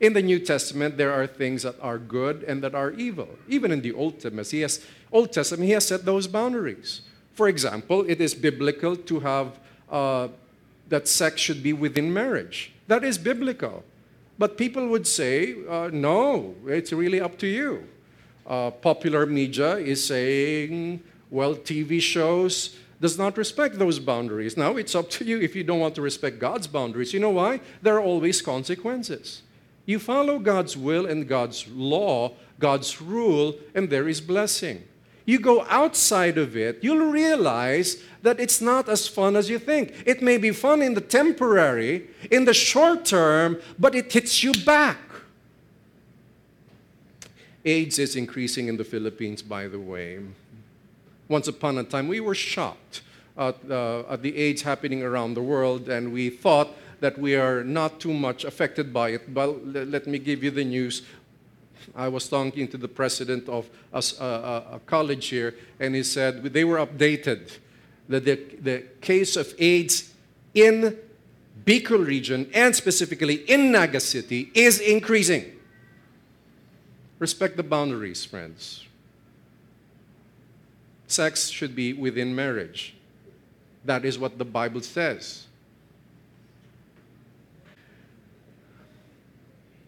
In 0.00 0.14
the 0.14 0.22
New 0.22 0.38
Testament, 0.38 0.96
there 0.96 1.12
are 1.12 1.26
things 1.26 1.62
that 1.62 1.76
are 1.80 1.98
good 1.98 2.42
and 2.44 2.62
that 2.62 2.74
are 2.74 2.90
evil. 2.92 3.28
Even 3.48 3.70
in 3.70 3.82
the 3.82 3.92
Old 3.92 4.14
Testament, 4.14 4.48
he 4.48 4.60
has, 4.62 4.84
Old 5.12 5.32
Testament, 5.32 5.66
he 5.66 5.72
has 5.72 5.86
set 5.86 6.04
those 6.04 6.26
boundaries. 6.26 7.02
For 7.34 7.48
example, 7.48 8.04
it 8.08 8.20
is 8.20 8.34
biblical 8.34 8.96
to 8.96 9.20
have 9.20 9.58
uh, 9.90 10.28
that 10.90 11.08
sex 11.08 11.40
should 11.40 11.62
be 11.62 11.72
within 11.72 12.12
marriage. 12.12 12.72
That 12.88 13.02
is 13.02 13.16
biblical. 13.16 13.82
But 14.38 14.58
people 14.58 14.88
would 14.88 15.06
say, 15.06 15.54
uh, 15.68 15.90
no, 15.92 16.54
it's 16.66 16.92
really 16.92 17.20
up 17.20 17.38
to 17.38 17.46
you. 17.46 17.86
Uh, 18.46 18.70
popular 18.70 19.26
media 19.26 19.76
is 19.76 20.04
saying, 20.04 21.02
well, 21.30 21.54
TV 21.54 22.00
shows 22.00 22.76
does 23.00 23.16
not 23.16 23.38
respect 23.38 23.78
those 23.78 23.98
boundaries. 23.98 24.56
Now 24.56 24.76
it's 24.76 24.94
up 24.94 25.08
to 25.10 25.24
you 25.24 25.40
if 25.40 25.54
you 25.54 25.64
don't 25.64 25.80
want 25.80 25.94
to 25.94 26.02
respect 26.02 26.38
God's 26.38 26.66
boundaries. 26.66 27.14
You 27.14 27.20
know 27.20 27.30
why? 27.30 27.60
There 27.80 27.96
are 27.96 28.02
always 28.02 28.42
consequences. 28.42 29.42
You 29.86 29.98
follow 29.98 30.38
God's 30.38 30.76
will 30.76 31.06
and 31.06 31.26
God's 31.26 31.66
law, 31.68 32.32
God's 32.58 33.00
rule, 33.00 33.56
and 33.74 33.88
there 33.88 34.08
is 34.08 34.20
blessing. 34.20 34.84
You 35.24 35.38
go 35.38 35.64
outside 35.68 36.38
of 36.38 36.56
it, 36.56 36.78
you'll 36.82 37.10
realize 37.10 38.02
that 38.22 38.40
it's 38.40 38.60
not 38.60 38.88
as 38.88 39.06
fun 39.06 39.36
as 39.36 39.48
you 39.48 39.58
think. 39.58 40.02
It 40.06 40.22
may 40.22 40.38
be 40.38 40.50
fun 40.50 40.82
in 40.82 40.94
the 40.94 41.00
temporary, 41.00 42.08
in 42.30 42.44
the 42.44 42.54
short 42.54 43.04
term, 43.04 43.58
but 43.78 43.94
it 43.94 44.12
hits 44.12 44.42
you 44.42 44.52
back. 44.64 44.98
AIDS 47.64 47.98
is 47.98 48.16
increasing 48.16 48.68
in 48.68 48.76
the 48.76 48.84
Philippines, 48.84 49.42
by 49.42 49.68
the 49.68 49.78
way. 49.78 50.20
Once 51.28 51.46
upon 51.46 51.78
a 51.78 51.84
time, 51.84 52.08
we 52.08 52.20
were 52.20 52.34
shocked 52.34 53.02
at, 53.36 53.56
uh, 53.70 54.00
at 54.08 54.22
the 54.22 54.36
AIDS 54.36 54.62
happening 54.62 55.02
around 55.02 55.34
the 55.34 55.42
world, 55.42 55.88
and 55.88 56.12
we 56.12 56.30
thought 56.30 56.74
that 57.00 57.18
we 57.18 57.34
are 57.34 57.64
not 57.64 58.00
too 58.00 58.12
much 58.12 58.44
affected 58.44 58.92
by 58.92 59.10
it. 59.10 59.32
But 59.32 59.66
let 59.66 60.06
me 60.06 60.18
give 60.18 60.42
you 60.44 60.50
the 60.50 60.64
news. 60.64 61.02
I 61.94 62.08
was 62.08 62.28
talking 62.28 62.68
to 62.68 62.76
the 62.76 62.88
president 62.88 63.48
of 63.48 63.68
a, 63.92 64.02
a, 64.20 64.24
a 64.74 64.80
college 64.86 65.26
here, 65.26 65.54
and 65.78 65.94
he 65.94 66.02
said 66.02 66.42
they 66.42 66.64
were 66.64 66.78
updated 66.78 67.58
that 68.08 68.24
the, 68.24 68.40
the 68.60 68.84
case 69.00 69.36
of 69.36 69.54
AIDS 69.58 70.12
in 70.54 70.98
Bicol 71.64 72.04
region 72.04 72.50
and 72.54 72.74
specifically 72.74 73.34
in 73.34 73.70
Naga 73.72 74.00
City 74.00 74.50
is 74.54 74.80
increasing. 74.80 75.44
Respect 77.18 77.56
the 77.56 77.62
boundaries, 77.62 78.24
friends. 78.24 78.86
Sex 81.06 81.48
should 81.48 81.76
be 81.76 81.92
within 81.92 82.34
marriage. 82.34 82.94
That 83.84 84.04
is 84.04 84.18
what 84.18 84.38
the 84.38 84.44
Bible 84.44 84.80
says. 84.80 85.46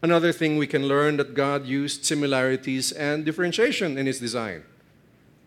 Another 0.03 0.33
thing 0.33 0.57
we 0.57 0.67
can 0.67 0.89
learn 0.89 1.17
that 1.19 1.35
God 1.35 1.65
used 1.65 2.05
similarities 2.05 2.91
and 2.91 3.25
differentiation 3.25 3.97
in 3.97 4.07
his 4.07 4.19
design. 4.19 4.65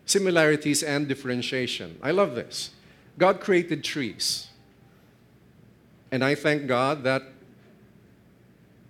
Similarities 0.06 0.82
and 0.82 1.06
differentiation. 1.06 1.98
I 2.02 2.10
love 2.10 2.34
this. 2.34 2.70
God 3.18 3.40
created 3.40 3.84
trees. 3.84 4.48
And 6.10 6.24
I 6.24 6.34
thank 6.34 6.66
God 6.66 7.04
that 7.04 7.22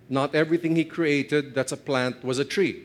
not 0.09 0.33
everything 0.33 0.77
he 0.77 0.85
created 0.85 1.53
that's 1.53 1.73
a 1.73 1.77
plant 1.77 2.23
was 2.23 2.39
a 2.39 2.45
tree. 2.45 2.83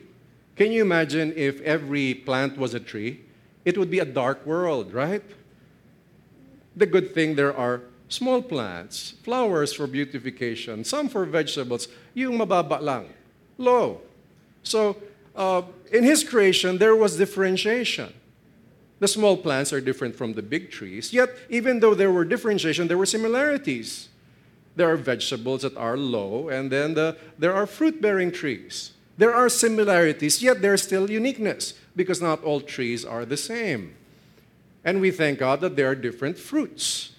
Can 0.57 0.71
you 0.71 0.81
imagine 0.81 1.33
if 1.37 1.61
every 1.61 2.13
plant 2.13 2.57
was 2.57 2.73
a 2.73 2.79
tree? 2.79 3.21
It 3.63 3.77
would 3.77 3.89
be 3.89 3.99
a 3.99 4.05
dark 4.05 4.45
world, 4.45 4.93
right? 4.93 5.23
The 6.75 6.85
good 6.85 7.13
thing 7.13 7.35
there 7.35 7.55
are 7.55 7.81
small 8.09 8.41
plants, 8.41 9.15
flowers 9.23 9.73
for 9.73 9.87
beautification, 9.87 10.83
some 10.83 11.07
for 11.07 11.25
vegetables, 11.25 11.87
yung 12.13 12.37
mababa 12.37 12.81
lang, 12.81 13.09
low. 13.57 14.01
So, 14.63 14.97
uh, 15.35 15.63
in 15.91 16.03
his 16.03 16.23
creation, 16.23 16.77
there 16.77 16.95
was 16.95 17.17
differentiation. 17.17 18.13
The 18.99 19.07
small 19.07 19.35
plants 19.35 19.73
are 19.73 19.81
different 19.81 20.15
from 20.15 20.33
the 20.33 20.41
big 20.41 20.71
trees, 20.71 21.11
yet, 21.11 21.29
even 21.49 21.79
though 21.79 21.93
there 21.93 22.11
were 22.11 22.23
differentiation, 22.23 22.87
there 22.87 22.97
were 22.97 23.05
similarities. 23.05 24.09
There 24.75 24.89
are 24.89 24.95
vegetables 24.95 25.61
that 25.61 25.75
are 25.77 25.97
low, 25.97 26.49
and 26.49 26.71
then 26.71 26.93
the, 26.93 27.17
there 27.37 27.53
are 27.53 27.67
fruit 27.67 28.01
bearing 28.01 28.31
trees. 28.31 28.91
There 29.17 29.33
are 29.33 29.49
similarities, 29.49 30.41
yet 30.41 30.61
there's 30.61 30.81
still 30.81 31.11
uniqueness 31.11 31.75
because 31.95 32.21
not 32.21 32.43
all 32.43 32.61
trees 32.61 33.05
are 33.05 33.25
the 33.25 33.37
same. 33.37 33.95
And 34.83 34.99
we 34.99 35.11
thank 35.11 35.39
God 35.39 35.61
that 35.61 35.75
there 35.75 35.87
are 35.89 35.95
different 35.95 36.37
fruits 36.37 37.11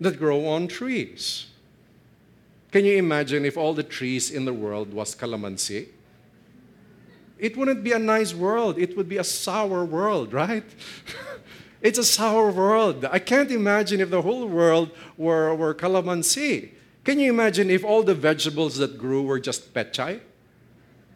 that 0.00 0.18
grow 0.18 0.46
on 0.46 0.68
trees. 0.68 1.46
Can 2.72 2.86
you 2.86 2.96
imagine 2.96 3.44
if 3.44 3.58
all 3.58 3.74
the 3.74 3.82
trees 3.82 4.30
in 4.30 4.46
the 4.46 4.52
world 4.52 4.94
was 4.94 5.14
calamansi? 5.14 5.88
It 7.38 7.56
wouldn't 7.56 7.84
be 7.84 7.92
a 7.92 7.98
nice 7.98 8.34
world. 8.34 8.78
It 8.78 8.96
would 8.96 9.10
be 9.10 9.18
a 9.18 9.24
sour 9.24 9.84
world, 9.84 10.32
right? 10.32 10.64
it's 11.82 11.98
a 11.98 12.04
sour 12.04 12.50
world. 12.50 13.04
I 13.04 13.18
can't 13.18 13.50
imagine 13.50 14.00
if 14.00 14.08
the 14.08 14.22
whole 14.22 14.46
world 14.46 14.90
were, 15.18 15.54
were 15.54 15.74
calamansi. 15.74 16.70
Can 17.04 17.18
you 17.18 17.30
imagine 17.30 17.68
if 17.68 17.84
all 17.84 18.02
the 18.02 18.14
vegetables 18.14 18.78
that 18.78 18.96
grew 18.96 19.22
were 19.22 19.40
just 19.40 19.74
pechay? 19.74 20.20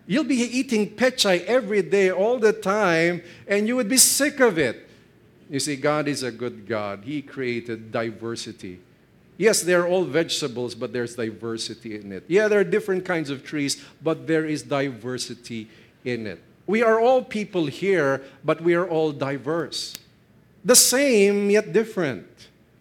You'll 0.06 0.24
be 0.24 0.36
eating 0.36 0.90
pechay 0.90 1.42
every 1.46 1.80
day, 1.80 2.10
all 2.10 2.38
the 2.38 2.52
time, 2.52 3.22
and 3.48 3.66
you 3.66 3.76
would 3.76 3.88
be 3.88 3.96
sick 3.96 4.40
of 4.40 4.58
it. 4.58 4.88
You 5.48 5.60
see, 5.60 5.76
God 5.76 6.06
is 6.06 6.22
a 6.22 6.30
good 6.30 6.66
God. 6.66 7.04
He 7.04 7.22
created 7.22 7.92
diversity. 7.92 8.80
Yes, 9.38 9.62
they're 9.62 9.86
all 9.86 10.04
vegetables, 10.04 10.74
but 10.74 10.92
there's 10.92 11.14
diversity 11.14 11.96
in 11.96 12.12
it. 12.12 12.24
Yeah, 12.26 12.48
there 12.48 12.60
are 12.60 12.64
different 12.64 13.04
kinds 13.04 13.28
of 13.28 13.44
trees, 13.44 13.84
but 14.02 14.26
there 14.26 14.46
is 14.46 14.62
diversity 14.62 15.68
in 16.04 16.26
it. 16.26 16.42
We 16.66 16.82
are 16.82 16.98
all 16.98 17.22
people 17.22 17.66
here, 17.66 18.22
but 18.44 18.60
we 18.60 18.74
are 18.74 18.88
all 18.88 19.12
diverse. 19.12 19.94
The 20.64 20.74
same, 20.74 21.50
yet 21.50 21.72
different. 21.72 22.26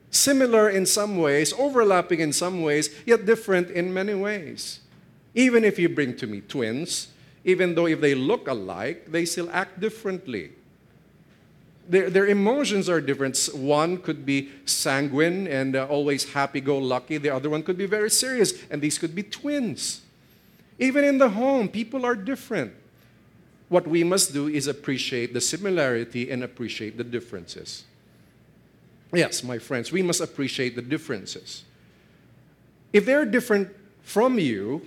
Similar 0.10 0.70
in 0.70 0.86
some 0.86 1.18
ways, 1.18 1.54
overlapping 1.54 2.20
in 2.20 2.32
some 2.32 2.62
ways, 2.62 2.90
yet 3.06 3.26
different 3.26 3.70
in 3.70 3.94
many 3.94 4.14
ways. 4.14 4.80
Even 5.34 5.66
if 5.66 5.78
you 5.78 5.90
bring 5.90 6.16
to 6.16 6.26
me 6.26 6.40
twins, 6.42 7.10
even 7.44 7.76
though 7.76 7.86
if 7.86 8.00
they 8.00 8.16
look 8.16 8.48
alike, 8.48 9.12
they 9.12 9.26
still 9.26 9.50
act 9.52 9.80
differently 9.80 10.52
their, 11.88 12.10
their 12.10 12.28
emotions 12.28 12.90
are 12.90 13.02
different. 13.02 13.38
One 13.54 13.98
could 13.98 14.26
be 14.26 14.50
sanguine 14.66 15.48
and 15.48 15.76
uh, 15.76 15.86
always 15.86 16.34
happy 16.34 16.62
go 16.62 16.78
lucky, 16.78 17.18
the 17.18 17.30
other 17.30 17.50
one 17.50 17.64
could 17.64 17.78
be 17.78 17.86
very 17.86 18.10
serious, 18.10 18.54
and 18.70 18.82
these 18.82 18.98
could 18.98 19.14
be 19.14 19.24
twins. 19.24 20.02
Even 20.80 21.04
in 21.04 21.18
the 21.18 21.30
home, 21.30 21.70
people 21.70 22.06
are 22.06 22.16
different. 22.16 22.74
What 23.70 23.88
we 23.88 24.04
must 24.04 24.34
do 24.34 24.48
is 24.48 24.68
appreciate 24.68 25.34
the 25.34 25.42
similarity 25.42 26.30
and 26.30 26.44
appreciate 26.44 26.98
the 26.98 27.04
differences. 27.04 27.86
Yes, 29.14 29.44
my 29.44 29.58
friends, 29.58 29.92
we 29.92 30.02
must 30.02 30.22
appreciate 30.22 30.76
the 30.76 30.82
differences. 30.82 31.64
If 32.92 33.06
they're 33.06 33.26
different 33.26 33.70
from 34.02 34.40
you, 34.40 34.82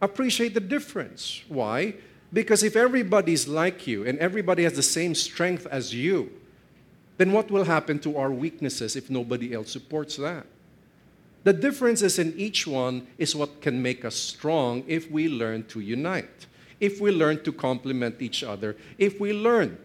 appreciate 0.00 0.54
the 0.54 0.60
difference. 0.60 1.42
Why? 1.48 1.94
Because 2.32 2.62
if 2.62 2.76
everybody's 2.76 3.46
like 3.46 3.86
you 3.86 4.06
and 4.06 4.18
everybody 4.18 4.64
has 4.64 4.74
the 4.74 4.82
same 4.82 5.14
strength 5.14 5.66
as 5.66 5.94
you, 5.94 6.30
then 7.18 7.32
what 7.32 7.50
will 7.50 7.64
happen 7.64 7.98
to 8.00 8.16
our 8.16 8.30
weaknesses 8.30 8.96
if 8.96 9.08
nobody 9.08 9.54
else 9.54 9.70
supports 9.70 10.16
that? 10.16 10.46
The 11.44 11.52
differences 11.52 12.18
in 12.18 12.34
each 12.36 12.66
one 12.66 13.06
is 13.18 13.36
what 13.36 13.62
can 13.62 13.80
make 13.80 14.04
us 14.04 14.16
strong 14.16 14.82
if 14.88 15.10
we 15.10 15.28
learn 15.28 15.64
to 15.66 15.80
unite, 15.80 16.46
if 16.80 17.00
we 17.00 17.12
learn 17.12 17.42
to 17.44 17.52
complement 17.52 18.20
each 18.20 18.42
other, 18.42 18.76
if 18.98 19.20
we 19.20 19.32
learn 19.32 19.78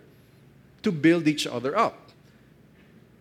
to 0.81 0.91
build 0.91 1.27
each 1.27 1.45
other 1.45 1.77
up. 1.77 2.10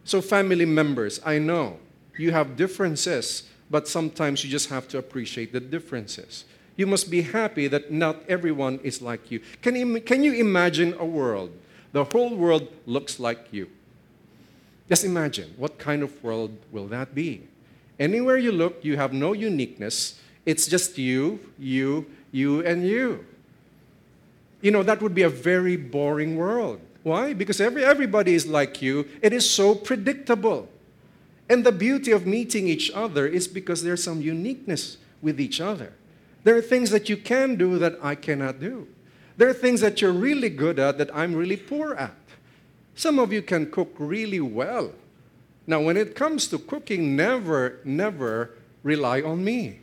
So, 0.04 0.22
family 0.22 0.64
members, 0.64 1.20
I 1.24 1.38
know 1.38 1.78
you 2.16 2.32
have 2.32 2.56
differences, 2.56 3.44
but 3.70 3.86
sometimes 3.86 4.42
you 4.42 4.50
just 4.50 4.70
have 4.70 4.88
to 4.88 4.98
appreciate 4.98 5.52
the 5.52 5.60
differences 5.60 6.46
you 6.80 6.86
must 6.86 7.10
be 7.10 7.20
happy 7.20 7.68
that 7.68 7.92
not 7.92 8.16
everyone 8.26 8.80
is 8.82 9.02
like 9.02 9.30
you. 9.30 9.38
Can 9.60 9.76
you, 9.76 10.00
can 10.00 10.24
you 10.24 10.32
imagine 10.32 10.94
a 10.98 11.04
world? 11.04 11.50
The 11.92 12.04
whole 12.04 12.34
world 12.34 12.68
looks 12.86 13.20
like 13.20 13.48
you. 13.50 13.68
Just 14.88 15.04
imagine 15.04 15.52
what 15.58 15.78
kind 15.78 16.02
of 16.02 16.24
world 16.24 16.56
will 16.72 16.86
that 16.86 17.14
be? 17.14 17.42
Anywhere 17.98 18.38
you 18.38 18.50
look, 18.50 18.82
you 18.82 18.96
have 18.96 19.12
no 19.12 19.34
uniqueness. 19.34 20.18
It's 20.46 20.66
just 20.66 20.96
you, 20.96 21.40
you, 21.58 22.06
you, 22.32 22.64
and 22.64 22.88
you. 22.88 23.26
You 24.62 24.70
know, 24.70 24.82
that 24.82 25.02
would 25.02 25.14
be 25.14 25.24
a 25.24 25.28
very 25.28 25.76
boring 25.76 26.38
world. 26.38 26.80
Why? 27.02 27.34
Because 27.34 27.60
every, 27.60 27.84
everybody 27.84 28.34
is 28.34 28.46
like 28.46 28.80
you. 28.80 29.06
It 29.20 29.34
is 29.34 29.48
so 29.48 29.74
predictable. 29.74 30.66
And 31.46 31.62
the 31.62 31.72
beauty 31.72 32.10
of 32.10 32.26
meeting 32.26 32.68
each 32.68 32.90
other 32.92 33.26
is 33.26 33.46
because 33.48 33.82
there's 33.82 34.02
some 34.02 34.22
uniqueness 34.22 34.96
with 35.20 35.38
each 35.38 35.60
other. 35.60 35.92
There 36.44 36.56
are 36.56 36.62
things 36.62 36.90
that 36.90 37.08
you 37.08 37.16
can 37.16 37.56
do 37.56 37.78
that 37.78 37.98
I 38.02 38.14
cannot 38.14 38.60
do. 38.60 38.86
There 39.36 39.48
are 39.48 39.54
things 39.54 39.80
that 39.80 40.00
you're 40.00 40.12
really 40.12 40.50
good 40.50 40.78
at 40.78 40.98
that 40.98 41.14
I'm 41.14 41.34
really 41.34 41.56
poor 41.56 41.94
at. 41.94 42.14
Some 42.94 43.18
of 43.18 43.32
you 43.32 43.42
can 43.42 43.70
cook 43.70 43.94
really 43.98 44.40
well. 44.40 44.92
Now, 45.66 45.80
when 45.80 45.96
it 45.96 46.14
comes 46.14 46.48
to 46.48 46.58
cooking, 46.58 47.16
never, 47.16 47.78
never 47.84 48.50
rely 48.82 49.22
on 49.22 49.44
me. 49.44 49.80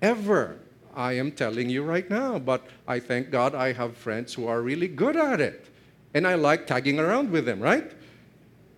Ever. 0.00 0.56
I 0.94 1.12
am 1.12 1.32
telling 1.32 1.70
you 1.70 1.82
right 1.82 2.08
now, 2.10 2.38
but 2.38 2.66
I 2.86 3.00
thank 3.00 3.30
God 3.30 3.54
I 3.54 3.72
have 3.72 3.96
friends 3.96 4.34
who 4.34 4.46
are 4.46 4.60
really 4.60 4.88
good 4.88 5.16
at 5.16 5.40
it. 5.40 5.66
And 6.14 6.26
I 6.26 6.34
like 6.34 6.66
tagging 6.66 6.98
around 6.98 7.30
with 7.30 7.44
them, 7.44 7.60
right? 7.60 7.90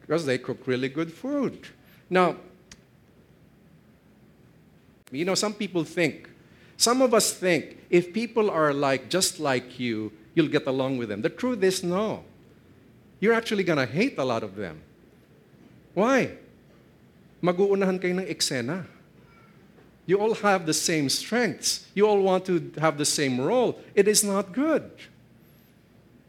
Because 0.00 0.26
they 0.26 0.38
cook 0.38 0.66
really 0.66 0.88
good 0.88 1.12
food. 1.12 1.68
Now, 2.10 2.36
you 5.10 5.24
know, 5.24 5.34
some 5.34 5.54
people 5.54 5.84
think 5.84 6.28
some 6.82 7.00
of 7.00 7.14
us 7.14 7.32
think 7.32 7.78
if 7.90 8.12
people 8.12 8.50
are 8.50 8.74
like 8.74 9.08
just 9.08 9.38
like 9.38 9.78
you, 9.78 10.10
you'll 10.34 10.48
get 10.48 10.66
along 10.66 10.98
with 10.98 11.10
them. 11.10 11.22
The 11.22 11.30
truth 11.30 11.62
is 11.62 11.84
no. 11.84 12.24
You're 13.20 13.34
actually 13.34 13.62
going 13.62 13.78
to 13.78 13.86
hate 13.86 14.18
a 14.18 14.24
lot 14.24 14.42
of 14.42 14.56
them. 14.56 14.82
Why? 15.94 16.32
Mag-uunahan 17.40 18.02
kayo 18.02 18.18
ng 18.18 18.26
eksena. 18.26 18.84
You 20.06 20.18
all 20.18 20.34
have 20.42 20.66
the 20.66 20.74
same 20.74 21.08
strengths. 21.08 21.86
You 21.94 22.08
all 22.08 22.20
want 22.20 22.46
to 22.46 22.72
have 22.78 22.98
the 22.98 23.06
same 23.06 23.40
role. 23.40 23.78
It 23.94 24.08
is 24.08 24.24
not 24.24 24.50
good. 24.50 24.90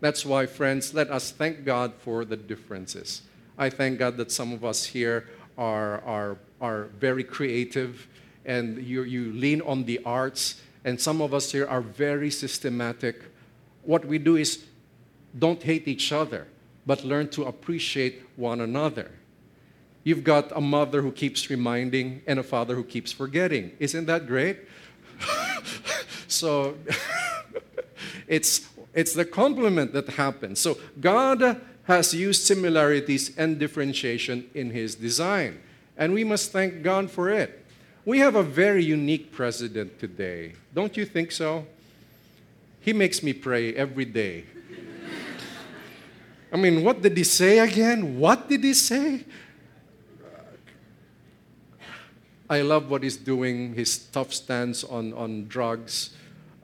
That's 0.02 0.24
why, 0.24 0.46
friends, 0.46 0.94
let 0.94 1.10
us 1.10 1.32
thank 1.32 1.66
God 1.66 1.94
for 1.98 2.26
the 2.26 2.38
differences. 2.38 3.24
I 3.58 3.72
thank 3.72 3.98
God 3.98 4.18
that 4.18 4.32
some 4.32 4.54
of 4.54 4.64
us 4.64 4.86
here 4.86 5.26
are, 5.58 5.98
are, 6.06 6.38
are 6.62 6.94
very 7.02 7.24
creative 7.24 8.06
and 8.46 8.84
you, 8.84 9.04
you 9.04 9.34
lean 9.34 9.62
on 9.62 9.86
the 9.86 10.00
arts, 10.06 10.62
and 10.84 11.00
some 11.00 11.22
of 11.22 11.34
us 11.34 11.52
here 11.52 11.66
are 11.68 11.82
very 11.82 12.30
systematic. 12.30 13.24
What 13.84 14.06
we 14.06 14.18
do 14.18 14.36
is 14.36 14.66
don't 15.38 15.62
hate 15.62 15.88
each 15.88 16.12
other, 16.12 16.48
but 16.86 17.04
learn 17.04 17.30
to 17.30 17.44
appreciate 17.44 18.24
one 18.36 18.62
another. 18.62 19.12
You've 20.04 20.24
got 20.24 20.52
a 20.56 20.62
mother 20.62 21.02
who 21.02 21.12
keeps 21.12 21.50
reminding 21.50 22.22
and 22.28 22.38
a 22.38 22.44
father 22.44 22.76
who 22.76 22.84
keeps 22.84 23.12
forgetting. 23.12 23.72
Isn't 23.80 24.06
that 24.08 24.28
great? 24.28 24.60
so 26.28 26.76
it's, 28.28 28.68
it's 28.94 29.14
the 29.14 29.26
complement 29.26 29.94
that 29.94 30.10
happens. 30.10 30.60
So 30.60 30.78
God 31.00 31.62
has 31.84 32.14
used 32.14 32.44
similarities 32.44 33.36
and 33.38 33.58
differentiation 33.60 34.50
in 34.54 34.72
his 34.72 34.96
design. 34.96 35.62
And 35.98 36.14
we 36.14 36.24
must 36.24 36.52
thank 36.52 36.84
God 36.84 37.10
for 37.10 37.30
it. 37.30 37.63
We 38.06 38.20
have 38.20 38.36
a 38.36 38.44
very 38.44 38.84
unique 38.84 39.32
president 39.32 39.98
today. 39.98 40.54
Don't 40.74 40.98
you 40.98 41.06
think 41.06 41.32
so? 41.32 41.66
He 42.82 42.92
makes 42.92 43.24
me 43.24 43.32
pray 43.32 43.74
every 43.76 44.04
day. 44.04 44.44
I 46.52 46.58
mean, 46.58 46.84
what 46.84 47.02
did 47.02 47.16
he 47.16 47.24
say 47.24 47.60
again? 47.60 48.20
What 48.20 48.50
did 48.50 48.62
he 48.62 48.74
say? 48.74 49.24
I 52.50 52.62
love 52.62 52.90
what 52.90 53.04
he's 53.04 53.16
doing, 53.16 53.74
his 53.74 53.98
tough 53.98 54.34
stance 54.34 54.84
on, 54.84 55.14
on 55.14 55.48
drugs. 55.48 56.14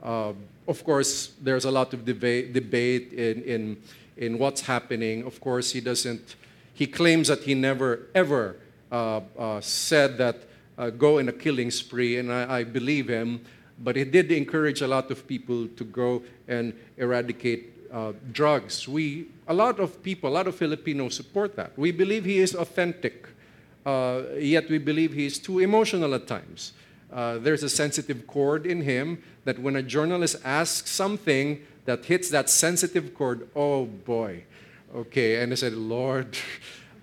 Uh, 0.03 0.33
of 0.67 0.83
course, 0.83 1.31
there's 1.41 1.63
a 1.63 1.71
lot 1.71 1.93
of 1.93 2.03
debate, 2.03 2.51
debate 2.51 3.13
in, 3.13 3.41
in, 3.43 3.77
in 4.17 4.37
what's 4.37 4.61
happening. 4.61 5.23
Of 5.25 5.39
course, 5.39 5.71
he 5.71 5.79
doesn't, 5.79 6.35
he 6.73 6.85
claims 6.85 7.29
that 7.29 7.43
he 7.43 7.55
never, 7.55 8.07
ever 8.13 8.57
uh, 8.91 9.21
uh, 9.37 9.61
said 9.61 10.17
that 10.17 10.48
uh, 10.79 10.89
go 10.89 11.17
in 11.17 11.27
a 11.29 11.33
killing 11.33 11.69
spree, 11.69 12.17
and 12.17 12.31
I, 12.31 12.59
I 12.59 12.63
believe 12.63 13.07
him. 13.07 13.41
But 13.81 13.95
he 13.95 14.03
did 14.03 14.31
encourage 14.31 14.81
a 14.81 14.87
lot 14.87 15.11
of 15.11 15.27
people 15.27 15.67
to 15.67 15.83
go 15.83 16.23
and 16.47 16.73
eradicate 16.97 17.73
uh, 17.91 18.13
drugs. 18.31 18.87
We, 18.87 19.27
a 19.47 19.53
lot 19.53 19.79
of 19.79 20.01
people, 20.01 20.29
a 20.29 20.33
lot 20.33 20.47
of 20.47 20.55
Filipinos 20.55 21.15
support 21.15 21.55
that. 21.55 21.77
We 21.77 21.91
believe 21.91 22.25
he 22.25 22.39
is 22.39 22.55
authentic, 22.55 23.27
uh, 23.85 24.21
yet 24.39 24.69
we 24.69 24.77
believe 24.79 25.13
he 25.13 25.25
is 25.25 25.37
too 25.37 25.59
emotional 25.59 26.13
at 26.15 26.27
times. 26.27 26.73
Uh, 27.11 27.39
there's 27.39 27.63
a 27.63 27.69
sensitive 27.69 28.27
chord 28.27 28.65
in 28.65 28.81
him 28.81 29.23
that 29.43 29.59
when 29.59 29.75
a 29.75 29.81
journalist 29.81 30.37
asks 30.45 30.91
something 30.91 31.59
that 31.85 32.05
hits 32.05 32.29
that 32.29 32.49
sensitive 32.49 33.13
chord, 33.15 33.49
oh 33.55 33.85
boy. 33.85 34.43
Okay, 34.95 35.41
and 35.41 35.51
I 35.51 35.55
said, 35.55 35.73
Lord, 35.73 36.37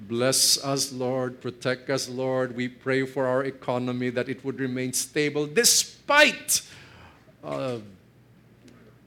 Bless 0.00 0.62
us, 0.62 0.92
Lord. 0.92 1.40
Protect 1.40 1.88
us, 1.90 2.08
Lord. 2.08 2.54
We 2.54 2.68
pray 2.68 3.06
for 3.06 3.26
our 3.26 3.44
economy 3.44 4.10
that 4.10 4.28
it 4.28 4.44
would 4.44 4.60
remain 4.60 4.92
stable 4.92 5.46
despite. 5.46 6.62
Uh, 7.42 7.78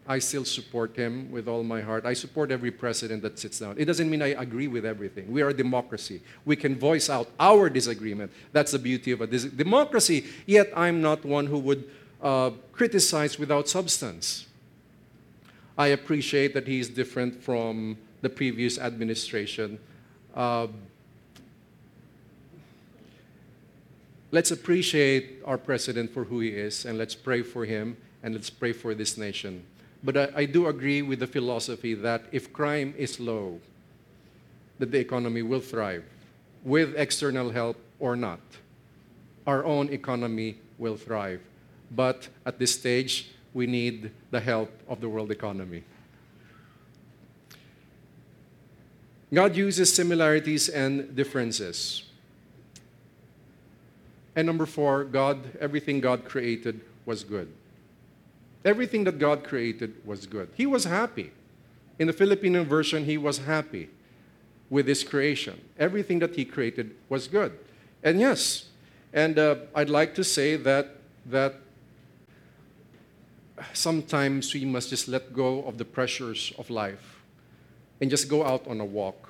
I 0.07 0.17
still 0.17 0.43
support 0.43 0.95
him 0.95 1.31
with 1.31 1.47
all 1.47 1.63
my 1.63 1.81
heart. 1.81 2.03
I 2.03 2.13
support 2.13 2.49
every 2.51 2.71
president 2.71 3.21
that 3.21 3.37
sits 3.37 3.59
down. 3.59 3.75
It 3.77 3.85
doesn't 3.85 4.09
mean 4.09 4.23
I 4.23 4.29
agree 4.29 4.67
with 4.67 4.83
everything. 4.83 5.31
We 5.31 5.43
are 5.43 5.49
a 5.49 5.53
democracy. 5.53 6.21
We 6.45 6.55
can 6.55 6.75
voice 6.75 7.11
out 7.11 7.29
our 7.39 7.69
disagreement. 7.69 8.31
That's 8.51 8.71
the 8.71 8.79
beauty 8.79 9.11
of 9.11 9.21
a 9.21 9.27
dis- 9.27 9.43
democracy. 9.43 10.25
Yet 10.47 10.73
I'm 10.75 10.99
not 11.03 11.23
one 11.23 11.45
who 11.45 11.59
would 11.59 11.87
uh, 12.23 12.51
criticize 12.71 13.37
without 13.37 13.69
substance. 13.69 14.47
I 15.77 15.87
appreciate 15.87 16.55
that 16.55 16.67
he 16.67 16.79
is 16.79 16.89
different 16.89 17.43
from 17.43 17.97
the 18.21 18.29
previous 18.29 18.79
administration 18.79 19.79
uh, 20.35 20.67
let's 24.31 24.51
appreciate 24.51 25.41
our 25.45 25.57
president 25.57 26.11
for 26.11 26.23
who 26.23 26.39
he 26.39 26.49
is, 26.49 26.85
and 26.85 26.97
let's 26.97 27.15
pray 27.15 27.41
for 27.41 27.65
him, 27.65 27.97
and 28.23 28.33
let's 28.33 28.49
pray 28.49 28.73
for 28.73 28.93
this 28.93 29.17
nation. 29.17 29.63
But 30.03 30.17
I, 30.17 30.29
I 30.35 30.45
do 30.45 30.67
agree 30.67 31.01
with 31.01 31.19
the 31.19 31.27
philosophy 31.27 31.93
that 31.95 32.23
if 32.31 32.53
crime 32.53 32.93
is 32.97 33.19
low, 33.19 33.59
that 34.79 34.91
the 34.91 34.99
economy 34.99 35.41
will 35.41 35.59
thrive, 35.59 36.03
with 36.63 36.95
external 36.95 37.49
help 37.49 37.77
or 37.99 38.15
not. 38.15 38.39
Our 39.45 39.65
own 39.65 39.89
economy 39.89 40.57
will 40.77 40.95
thrive. 40.95 41.41
But 41.91 42.27
at 42.45 42.59
this 42.59 42.73
stage, 42.73 43.31
we 43.53 43.65
need 43.65 44.11
the 44.31 44.39
help 44.39 44.71
of 44.87 45.01
the 45.01 45.09
world 45.09 45.31
economy. 45.31 45.83
God 49.33 49.55
uses 49.55 49.93
similarities 49.93 50.69
and 50.69 51.15
differences. 51.15 52.03
And 54.35 54.47
number 54.47 54.65
four, 54.65 55.03
God, 55.03 55.57
everything 55.59 55.99
God 55.99 56.25
created 56.25 56.81
was 57.05 57.23
good. 57.23 57.51
Everything 58.65 59.03
that 59.03 59.19
God 59.19 59.43
created 59.43 59.93
was 60.05 60.25
good. 60.25 60.49
He 60.55 60.65
was 60.65 60.85
happy. 60.85 61.31
In 61.99 62.07
the 62.07 62.13
Filipino 62.13 62.63
version, 62.63 63.05
he 63.05 63.17
was 63.17 63.39
happy 63.39 63.89
with 64.69 64.87
his 64.87 65.03
creation. 65.03 65.61
Everything 65.77 66.19
that 66.19 66.35
he 66.35 66.45
created 66.45 66.95
was 67.09 67.27
good. 67.27 67.57
And 68.03 68.19
yes, 68.19 68.69
and 69.13 69.37
uh, 69.37 69.55
I'd 69.75 69.89
like 69.89 70.15
to 70.15 70.23
say 70.23 70.55
that, 70.55 70.95
that 71.25 71.55
sometimes 73.73 74.53
we 74.53 74.65
must 74.65 74.89
just 74.89 75.07
let 75.07 75.33
go 75.33 75.63
of 75.63 75.77
the 75.77 75.85
pressures 75.85 76.53
of 76.57 76.69
life 76.69 77.18
and 78.01 78.09
just 78.09 78.29
go 78.29 78.45
out 78.45 78.67
on 78.67 78.79
a 78.79 78.85
walk 78.85 79.29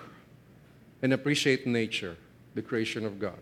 and 1.01 1.13
appreciate 1.13 1.65
nature, 1.65 2.17
the 2.55 2.61
creation 2.61 3.05
of 3.05 3.19
God. 3.19 3.39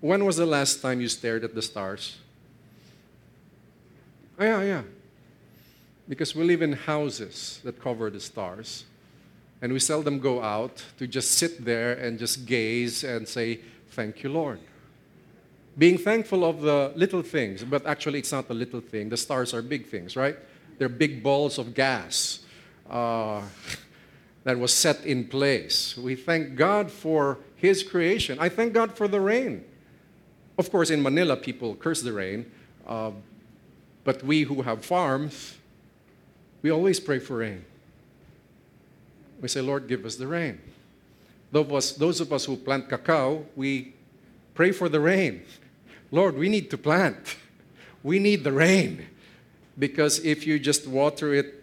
When 0.00 0.24
was 0.24 0.36
the 0.36 0.46
last 0.46 0.82
time 0.82 1.00
you 1.00 1.08
stared 1.08 1.44
at 1.44 1.54
the 1.54 1.62
stars? 1.62 2.18
Oh, 4.38 4.44
yeah, 4.44 4.62
yeah. 4.62 4.82
Because 6.08 6.34
we 6.34 6.44
live 6.44 6.62
in 6.62 6.72
houses 6.72 7.60
that 7.62 7.80
cover 7.80 8.10
the 8.10 8.18
stars, 8.18 8.84
and 9.60 9.72
we 9.72 9.78
seldom 9.78 10.18
go 10.18 10.42
out 10.42 10.82
to 10.98 11.06
just 11.06 11.32
sit 11.32 11.64
there 11.64 11.92
and 11.92 12.18
just 12.18 12.46
gaze 12.46 13.04
and 13.04 13.28
say, 13.28 13.60
Thank 13.90 14.22
you, 14.22 14.30
Lord. 14.30 14.58
Being 15.76 15.98
thankful 15.98 16.44
of 16.44 16.62
the 16.62 16.92
little 16.96 17.22
things, 17.22 17.62
but 17.62 17.86
actually 17.86 18.20
it's 18.20 18.32
not 18.32 18.48
a 18.50 18.54
little 18.54 18.80
thing. 18.80 19.10
The 19.10 19.16
stars 19.16 19.54
are 19.54 19.62
big 19.62 19.86
things, 19.86 20.16
right? 20.16 20.36
They're 20.78 20.88
big 20.88 21.22
balls 21.22 21.58
of 21.58 21.74
gas. 21.74 22.40
Uh, 22.88 23.42
that 24.44 24.58
was 24.58 24.72
set 24.74 25.04
in 25.04 25.26
place. 25.26 25.96
We 25.96 26.16
thank 26.16 26.56
God 26.56 26.90
for 26.90 27.38
His 27.56 27.82
creation. 27.82 28.38
I 28.40 28.48
thank 28.48 28.72
God 28.72 28.96
for 28.96 29.06
the 29.06 29.20
rain. 29.20 29.64
Of 30.58 30.70
course, 30.70 30.90
in 30.90 31.02
Manila, 31.02 31.36
people 31.36 31.74
curse 31.74 32.02
the 32.02 32.12
rain, 32.12 32.50
uh, 32.86 33.12
but 34.04 34.22
we 34.22 34.42
who 34.42 34.62
have 34.62 34.84
farms, 34.84 35.56
we 36.60 36.70
always 36.70 37.00
pray 37.00 37.18
for 37.18 37.38
rain. 37.38 37.64
We 39.40 39.48
say, 39.48 39.60
Lord, 39.60 39.88
give 39.88 40.04
us 40.04 40.16
the 40.16 40.26
rain. 40.26 40.60
Those 41.50 41.66
of 41.66 41.72
us, 41.72 41.92
those 41.92 42.20
of 42.20 42.32
us 42.32 42.44
who 42.44 42.56
plant 42.56 42.88
cacao, 42.88 43.44
we 43.56 43.94
pray 44.54 44.72
for 44.72 44.88
the 44.88 45.00
rain. 45.00 45.42
Lord, 46.10 46.36
we 46.36 46.48
need 46.48 46.70
to 46.70 46.78
plant. 46.78 47.36
We 48.04 48.18
need 48.18 48.42
the 48.42 48.50
rain. 48.50 49.06
Because 49.78 50.24
if 50.24 50.44
you 50.44 50.58
just 50.58 50.88
water 50.88 51.32
it 51.32 51.61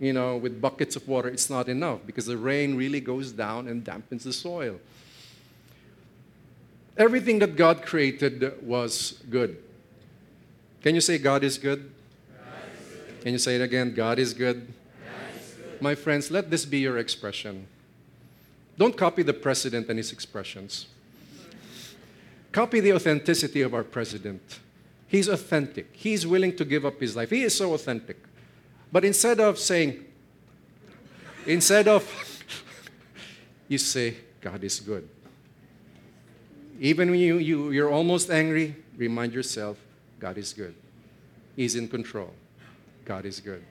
you 0.00 0.12
know, 0.12 0.36
with 0.36 0.60
buckets 0.60 0.96
of 0.96 1.06
water, 1.08 1.28
it's 1.28 1.50
not 1.50 1.68
enough 1.68 2.00
because 2.06 2.26
the 2.26 2.36
rain 2.36 2.76
really 2.76 3.00
goes 3.00 3.32
down 3.32 3.68
and 3.68 3.84
dampens 3.84 4.22
the 4.22 4.32
soil. 4.32 4.78
Everything 6.96 7.38
that 7.40 7.56
God 7.56 7.82
created 7.82 8.62
was 8.62 9.22
good. 9.30 9.56
Can 10.82 10.94
you 10.94 11.00
say 11.00 11.18
God 11.18 11.44
is 11.44 11.58
good? 11.58 11.80
God 11.80 12.54
is 12.72 12.86
good. 12.86 13.20
Can 13.22 13.32
you 13.32 13.38
say 13.38 13.56
it 13.56 13.62
again? 13.62 13.94
God 13.94 14.18
is 14.18 14.34
good. 14.34 14.66
God 15.04 15.12
is 15.40 15.54
good. 15.54 15.82
My 15.82 15.94
friends, 15.94 16.30
let 16.30 16.50
this 16.50 16.64
be 16.64 16.78
your 16.78 16.98
expression. 16.98 17.66
Don't 18.76 18.96
copy 18.96 19.22
the 19.22 19.34
president 19.34 19.88
and 19.88 19.98
his 19.98 20.12
expressions. 20.12 20.86
Copy 22.52 22.80
the 22.80 22.92
authenticity 22.92 23.62
of 23.62 23.74
our 23.74 23.84
president. 23.84 24.60
He's 25.08 25.28
authentic. 25.28 25.88
He's 25.92 26.26
willing 26.26 26.54
to 26.56 26.64
give 26.64 26.84
up 26.84 27.00
his 27.00 27.16
life. 27.16 27.30
He 27.30 27.42
is 27.42 27.56
so 27.56 27.74
authentic. 27.74 28.18
But 28.90 29.04
instead 29.04 29.40
of 29.40 29.58
saying, 29.58 30.04
instead 31.46 31.88
of, 31.88 32.04
you 33.68 33.78
say, 33.78 34.16
God 34.40 34.64
is 34.64 34.80
good. 34.80 35.08
Even 36.80 37.10
when 37.10 37.18
you, 37.18 37.38
you, 37.38 37.70
you're 37.70 37.90
almost 37.90 38.30
angry, 38.30 38.76
remind 38.96 39.32
yourself, 39.32 39.76
God 40.18 40.38
is 40.38 40.52
good. 40.52 40.74
He's 41.56 41.74
in 41.74 41.88
control. 41.88 42.32
God 43.04 43.24
is 43.24 43.40
good. 43.40 43.64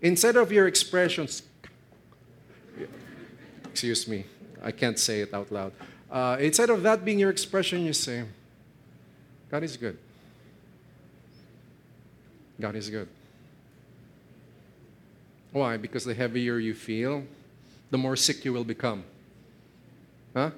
Instead 0.00 0.36
of 0.36 0.52
your 0.52 0.68
expressions, 0.68 1.42
excuse 3.64 4.06
me, 4.06 4.24
I 4.62 4.70
can't 4.70 4.98
say 4.98 5.20
it 5.20 5.34
out 5.34 5.50
loud. 5.50 5.72
Uh, 6.10 6.36
instead 6.38 6.70
of 6.70 6.82
that 6.82 7.04
being 7.04 7.18
your 7.18 7.30
expression, 7.30 7.84
you 7.84 7.92
say, 7.92 8.24
God 9.50 9.62
is 9.62 9.76
good. 9.76 9.98
God 12.60 12.76
is 12.76 12.90
good. 12.90 13.08
Why? 15.52 15.76
Because 15.76 16.04
the 16.04 16.14
heavier 16.14 16.58
you 16.58 16.74
feel, 16.74 17.24
the 17.90 17.98
more 17.98 18.16
sick 18.16 18.44
you 18.44 18.52
will 18.52 18.64
become. 18.64 19.04
Huh? 20.34 20.50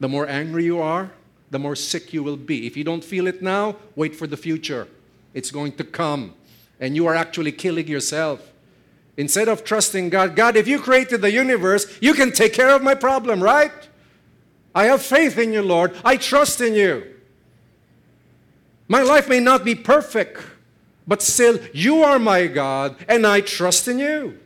The 0.00 0.08
more 0.08 0.26
angry 0.28 0.64
you 0.64 0.80
are, 0.80 1.10
the 1.50 1.58
more 1.58 1.76
sick 1.76 2.12
you 2.12 2.22
will 2.22 2.36
be. 2.36 2.66
If 2.66 2.76
you 2.76 2.84
don't 2.84 3.04
feel 3.04 3.26
it 3.26 3.42
now, 3.42 3.76
wait 3.96 4.14
for 4.14 4.26
the 4.26 4.36
future. 4.36 4.88
It's 5.34 5.50
going 5.50 5.72
to 5.72 5.84
come. 5.84 6.34
And 6.80 6.94
you 6.94 7.06
are 7.06 7.14
actually 7.14 7.52
killing 7.52 7.88
yourself. 7.88 8.52
Instead 9.16 9.48
of 9.48 9.64
trusting 9.64 10.10
God, 10.10 10.36
God, 10.36 10.56
if 10.56 10.68
you 10.68 10.78
created 10.78 11.20
the 11.20 11.32
universe, 11.32 11.86
you 12.00 12.14
can 12.14 12.32
take 12.32 12.52
care 12.52 12.70
of 12.70 12.82
my 12.82 12.94
problem, 12.94 13.42
right? 13.42 13.72
I 14.74 14.84
have 14.84 15.02
faith 15.02 15.38
in 15.38 15.52
you, 15.52 15.62
Lord. 15.62 15.94
I 16.04 16.16
trust 16.16 16.60
in 16.60 16.74
you. 16.74 17.04
My 18.86 19.02
life 19.02 19.28
may 19.28 19.40
not 19.40 19.64
be 19.64 19.74
perfect, 19.74 20.40
but 21.08 21.22
still, 21.22 21.58
you 21.72 22.02
are 22.04 22.18
my 22.18 22.46
God, 22.46 22.96
and 23.08 23.26
I 23.26 23.40
trust 23.40 23.88
in 23.88 23.98
you. 23.98 24.38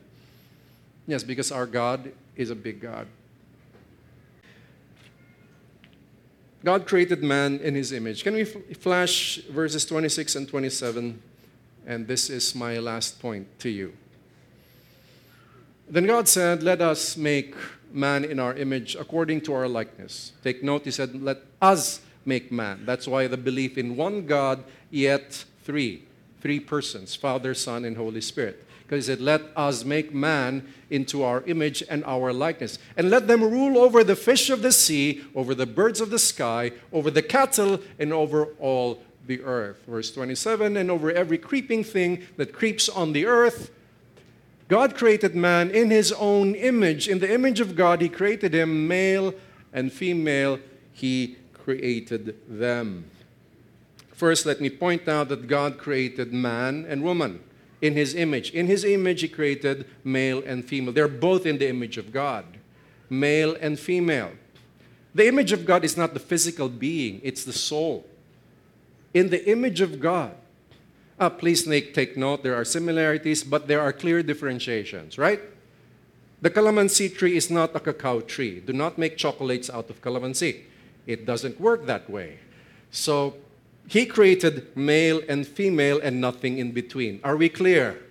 Yes, 1.09 1.25
because 1.25 1.51
our 1.51 1.67
God 1.67 2.13
is 2.37 2.51
a 2.51 2.55
big 2.55 2.81
God. 2.81 3.09
God 6.65 6.87
created 6.87 7.21
man 7.25 7.59
in 7.59 7.75
his 7.75 7.91
image. 7.91 8.23
Can 8.23 8.35
we 8.35 8.45
flash 8.45 9.39
verses 9.51 9.85
26 9.85 10.37
and 10.37 10.49
27? 10.49 11.21
And 11.85 12.07
this 12.07 12.31
is 12.31 12.55
my 12.55 12.79
last 12.79 13.21
point 13.21 13.49
to 13.59 13.69
you. 13.69 13.95
Then 15.89 16.07
God 16.07 16.29
said, 16.29 16.63
Let 16.63 16.81
us 16.81 17.17
make 17.17 17.57
man 17.93 18.25
in 18.25 18.39
our 18.39 18.55
image 18.55 18.95
according 18.95 19.41
to 19.43 19.55
our 19.55 19.67
likeness. 19.67 20.31
Take 20.45 20.63
note, 20.63 20.85
he 20.85 20.93
said, 20.93 21.21
Let 21.21 21.39
us 21.61 22.01
make 22.25 22.53
man. 22.53 22.87
That's 22.87 23.09
why 23.09 23.27
the 23.27 23.37
belief 23.37 23.77
in 23.77 23.97
one 23.97 24.27
God, 24.27 24.63
yet 24.91 25.45
three. 25.65 26.05
Three 26.43 26.59
persons 26.59 27.15
Father, 27.15 27.55
Son, 27.55 27.85
and 27.85 27.97
Holy 27.97 28.21
Spirit. 28.21 28.67
Because 28.83 29.07
he 29.07 29.13
said, 29.13 29.21
Let 29.21 29.43
us 29.57 29.85
make 29.85 30.13
man 30.13 30.67
into 30.91 31.23
our 31.23 31.43
image 31.45 31.85
and 31.89 32.05
our 32.05 32.33
likeness. 32.33 32.81
And 32.97 33.11
let 33.11 33.29
them 33.29 33.43
rule 33.43 33.79
over 33.79 34.03
the 34.03 34.17
fish 34.17 34.51
of 34.51 34.61
the 34.61 34.73
sea, 34.73 35.23
over 35.37 35.55
the 35.55 35.67
birds 35.67 36.01
of 36.01 36.11
the 36.11 36.19
sky, 36.19 36.73
over 36.93 37.13
the 37.13 37.23
cattle, 37.23 37.79
and 38.01 38.13
over 38.13 38.47
all 38.59 39.01
the 39.29 39.41
earth. 39.43 39.85
Verse 39.87 40.11
27 40.11 40.77
And 40.77 40.91
over 40.91 41.13
every 41.13 41.39
creeping 41.39 41.85
thing 41.85 42.27
that 42.37 42.53
creeps 42.53 42.89
on 42.89 43.13
the 43.13 43.25
earth. 43.25 43.71
God 44.67 44.97
created 44.97 45.37
man 45.37 45.71
in 45.71 45.91
his 45.91 46.11
own 46.11 46.57
image. 46.57 47.09
In 47.09 47.21
the 47.21 47.33
image 47.33 47.61
of 47.61 47.77
God, 47.77 48.01
he 48.01 48.09
created 48.09 48.53
him, 48.53 48.89
male 48.89 49.33
and 49.73 49.93
female, 49.93 50.59
he 50.93 51.37
created 51.53 52.37
them. 52.49 53.05
First, 54.13 54.47
let 54.47 54.61
me 54.61 54.71
point 54.71 55.09
out 55.09 55.29
that 55.31 55.49
God 55.49 55.79
created 55.79 56.33
man 56.33 56.87
and 56.89 57.03
woman 57.03 57.41
in 57.81 57.95
his 57.95 58.15
image. 58.15 58.51
In 58.53 58.67
his 58.67 58.85
image, 58.85 59.23
he 59.23 59.29
created 59.29 59.87
male 60.05 60.43
and 60.47 60.65
female. 60.65 60.93
They're 60.93 61.09
both 61.09 61.45
in 61.45 61.59
the 61.59 61.69
image 61.69 61.99
of 61.99 62.13
God, 62.13 62.45
male 63.11 63.57
and 63.61 63.79
female. 63.79 64.31
The 65.15 65.27
image 65.27 65.53
of 65.53 65.67
God 65.67 65.85
is 65.85 65.97
not 65.97 66.15
the 66.15 66.21
physical 66.21 66.69
being, 66.69 67.21
it's 67.23 67.45
the 67.45 67.53
soul. 67.53 68.07
In 69.13 69.29
the 69.29 69.47
image 69.51 69.81
of 69.81 70.01
God, 70.01 70.35
uh, 71.19 71.29
please 71.29 71.65
take 71.65 72.17
note, 72.17 72.43
there 72.43 72.55
are 72.55 72.65
similarities, 72.65 73.45
but 73.45 73.69
there 73.69 73.81
are 73.81 73.93
clear 73.93 74.23
differentiations, 74.23 75.19
right? 75.19 75.41
The 76.41 76.51
calamansi 76.51 77.15
tree 77.17 77.37
is 77.37 77.51
not 77.51 77.77
a 77.77 77.81
cacao 77.81 78.21
tree. 78.21 78.59
Do 78.61 78.73
not 78.73 78.99
make 78.99 79.17
chocolates 79.17 79.71
out 79.71 79.91
of 79.91 80.03
calamansi. 80.03 80.63
It 81.07 81.25
doesn't 81.25 81.61
work 81.61 81.87
that 81.87 82.11
way. 82.11 82.39
So 82.91 83.37
he 83.89 84.07
created 84.07 84.77
male 84.77 85.21
and 85.29 85.47
female 85.47 86.01
and 86.03 86.21
nothing 86.21 86.59
in 86.59 86.73
between. 86.73 87.21
Are 87.23 87.37
we 87.37 87.49
clear? 87.49 88.03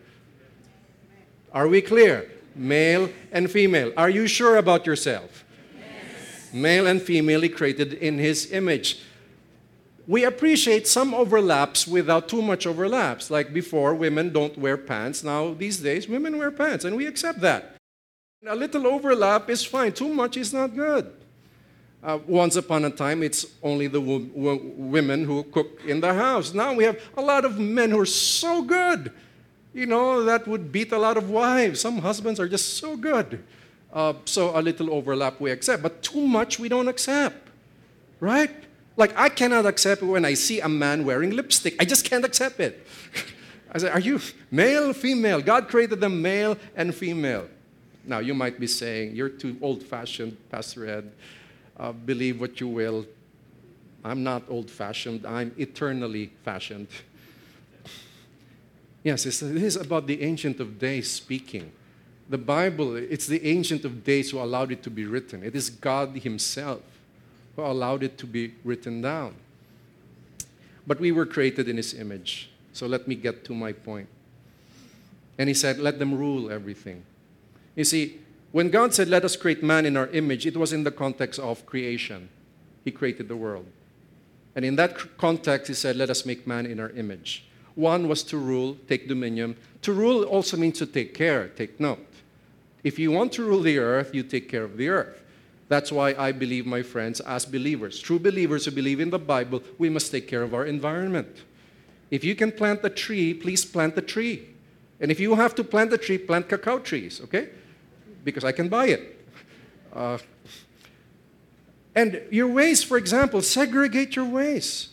Are 1.53 1.67
we 1.67 1.81
clear? 1.81 2.31
Male 2.55 3.09
and 3.31 3.49
female. 3.49 3.91
Are 3.97 4.09
you 4.09 4.27
sure 4.27 4.57
about 4.57 4.85
yourself? 4.85 5.43
Yes. 5.77 6.53
Male 6.53 6.87
and 6.87 7.01
female, 7.01 7.41
he 7.41 7.49
created 7.49 7.93
in 7.93 8.17
his 8.19 8.51
image. 8.51 9.01
We 10.07 10.25
appreciate 10.25 10.87
some 10.87 11.13
overlaps 11.13 11.87
without 11.87 12.27
too 12.27 12.41
much 12.41 12.67
overlaps. 12.67 13.29
Like 13.29 13.53
before, 13.53 13.95
women 13.95 14.33
don't 14.33 14.57
wear 14.57 14.77
pants. 14.77 15.23
Now, 15.23 15.53
these 15.53 15.79
days, 15.79 16.07
women 16.07 16.37
wear 16.37 16.51
pants, 16.51 16.85
and 16.85 16.95
we 16.95 17.05
accept 17.05 17.39
that. 17.41 17.77
A 18.45 18.55
little 18.55 18.87
overlap 18.87 19.49
is 19.49 19.63
fine. 19.63 19.93
Too 19.93 20.09
much 20.09 20.35
is 20.35 20.51
not 20.51 20.75
good. 20.75 21.11
Uh, 22.03 22.17
once 22.25 22.55
upon 22.55 22.83
a 22.85 22.89
time, 22.89 23.21
it's 23.21 23.45
only 23.61 23.85
the 23.85 24.01
wo- 24.01 24.27
wo- 24.33 24.59
women 24.75 25.23
who 25.23 25.43
cook 25.43 25.81
in 25.85 26.01
the 26.01 26.11
house. 26.11 26.51
Now 26.51 26.73
we 26.73 26.83
have 26.83 26.99
a 27.15 27.21
lot 27.21 27.45
of 27.45 27.59
men 27.59 27.91
who 27.91 27.99
are 27.99 28.07
so 28.07 28.63
good. 28.63 29.11
You 29.73 29.85
know, 29.85 30.23
that 30.23 30.47
would 30.47 30.71
beat 30.71 30.91
a 30.91 30.97
lot 30.97 31.15
of 31.15 31.29
wives. 31.29 31.79
Some 31.79 31.99
husbands 31.99 32.39
are 32.39 32.49
just 32.49 32.77
so 32.77 32.97
good. 32.97 33.43
Uh, 33.93 34.13
so 34.25 34.57
a 34.57 34.61
little 34.61 34.91
overlap 34.91 35.39
we 35.39 35.51
accept, 35.51 35.83
but 35.83 36.01
too 36.01 36.25
much 36.27 36.57
we 36.57 36.69
don't 36.69 36.87
accept. 36.87 37.49
Right? 38.19 38.51
Like, 38.97 39.17
I 39.17 39.29
cannot 39.29 39.65
accept 39.65 40.01
when 40.01 40.25
I 40.25 40.33
see 40.33 40.59
a 40.59 40.67
man 40.67 41.05
wearing 41.05 41.31
lipstick. 41.31 41.75
I 41.79 41.85
just 41.85 42.03
can't 42.03 42.25
accept 42.25 42.59
it. 42.59 42.85
I 43.71 43.77
say, 43.77 43.89
Are 43.89 43.99
you 43.99 44.19
male, 44.49 44.91
female? 44.93 45.39
God 45.39 45.67
created 45.67 46.01
them 46.01 46.21
male 46.21 46.57
and 46.75 46.93
female. 46.95 47.47
Now, 48.05 48.19
you 48.19 48.33
might 48.33 48.59
be 48.59 48.67
saying, 48.67 49.15
You're 49.15 49.29
too 49.29 49.57
old 49.61 49.83
fashioned, 49.83 50.35
Pastor 50.49 50.87
Ed 50.87 51.11
uh, 51.81 51.91
believe 51.91 52.39
what 52.39 52.61
you 52.61 52.67
will. 52.67 53.05
I'm 54.05 54.23
not 54.23 54.43
old 54.47 54.69
fashioned, 54.69 55.25
I'm 55.25 55.51
eternally 55.57 56.31
fashioned. 56.43 56.87
yes, 59.03 59.23
this 59.23 59.41
is 59.41 59.75
about 59.75 60.07
the 60.07 60.21
Ancient 60.21 60.59
of 60.59 60.79
Days 60.79 61.11
speaking. 61.11 61.71
The 62.29 62.37
Bible, 62.37 62.95
it's 62.95 63.27
the 63.27 63.45
Ancient 63.45 63.83
of 63.83 64.03
Days 64.03 64.31
who 64.31 64.39
allowed 64.39 64.71
it 64.71 64.83
to 64.83 64.89
be 64.89 65.05
written. 65.05 65.43
It 65.43 65.55
is 65.55 65.69
God 65.69 66.15
Himself 66.15 66.81
who 67.55 67.63
allowed 67.63 68.03
it 68.03 68.17
to 68.19 68.27
be 68.27 68.53
written 68.63 69.01
down. 69.01 69.35
But 70.87 70.99
we 70.99 71.11
were 71.11 71.25
created 71.25 71.67
in 71.67 71.77
His 71.77 71.93
image. 71.93 72.49
So 72.73 72.87
let 72.87 73.07
me 73.07 73.15
get 73.15 73.43
to 73.45 73.53
my 73.53 73.73
point. 73.73 74.07
And 75.37 75.49
He 75.49 75.53
said, 75.53 75.79
Let 75.79 75.99
them 75.99 76.13
rule 76.13 76.49
everything. 76.49 77.03
You 77.75 77.83
see, 77.83 78.19
when 78.51 78.69
God 78.69 78.93
said, 78.93 79.07
Let 79.07 79.25
us 79.25 79.35
create 79.35 79.63
man 79.63 79.85
in 79.85 79.97
our 79.97 80.07
image, 80.07 80.45
it 80.45 80.57
was 80.57 80.73
in 80.73 80.83
the 80.83 80.91
context 80.91 81.39
of 81.39 81.65
creation. 81.65 82.29
He 82.83 82.91
created 82.91 83.27
the 83.27 83.35
world. 83.35 83.65
And 84.55 84.65
in 84.65 84.75
that 84.75 85.17
context, 85.17 85.67
He 85.67 85.73
said, 85.73 85.95
Let 85.95 86.09
us 86.09 86.25
make 86.25 86.45
man 86.45 86.65
in 86.65 86.79
our 86.79 86.89
image. 86.89 87.45
One 87.75 88.07
was 88.07 88.23
to 88.23 88.37
rule, 88.37 88.77
take 88.87 89.07
dominion. 89.07 89.55
To 89.83 89.93
rule 89.93 90.23
also 90.23 90.57
means 90.57 90.77
to 90.79 90.85
take 90.85 91.13
care, 91.13 91.47
take 91.49 91.79
note. 91.79 92.05
If 92.83 92.99
you 92.99 93.11
want 93.11 93.31
to 93.33 93.43
rule 93.43 93.61
the 93.61 93.77
earth, 93.77 94.13
you 94.13 94.23
take 94.23 94.49
care 94.49 94.63
of 94.63 94.77
the 94.77 94.89
earth. 94.89 95.21
That's 95.69 95.91
why 95.91 96.13
I 96.17 96.33
believe, 96.33 96.65
my 96.65 96.81
friends, 96.81 97.21
as 97.21 97.45
believers, 97.45 97.99
true 97.99 98.19
believers 98.19 98.65
who 98.65 98.71
believe 98.71 98.99
in 98.99 99.09
the 99.09 99.19
Bible, 99.19 99.63
we 99.77 99.89
must 99.89 100.11
take 100.11 100.27
care 100.27 100.43
of 100.43 100.53
our 100.53 100.65
environment. 100.65 101.43
If 102.09 102.25
you 102.25 102.35
can 102.35 102.51
plant 102.51 102.81
a 102.83 102.89
tree, 102.89 103.33
please 103.33 103.63
plant 103.63 103.97
a 103.97 104.01
tree. 104.01 104.49
And 104.99 105.09
if 105.09 105.19
you 105.19 105.35
have 105.35 105.55
to 105.55 105.63
plant 105.63 105.93
a 105.93 105.97
tree, 105.97 106.17
plant 106.17 106.49
cacao 106.49 106.79
trees, 106.79 107.21
okay? 107.23 107.49
Because 108.23 108.43
I 108.43 108.51
can 108.51 108.69
buy 108.69 108.87
it. 108.87 109.25
Uh, 109.93 110.17
and 111.95 112.21
your 112.31 112.47
waste, 112.47 112.85
for 112.85 112.97
example, 112.97 113.41
segregate 113.41 114.15
your 114.15 114.25
waste. 114.25 114.89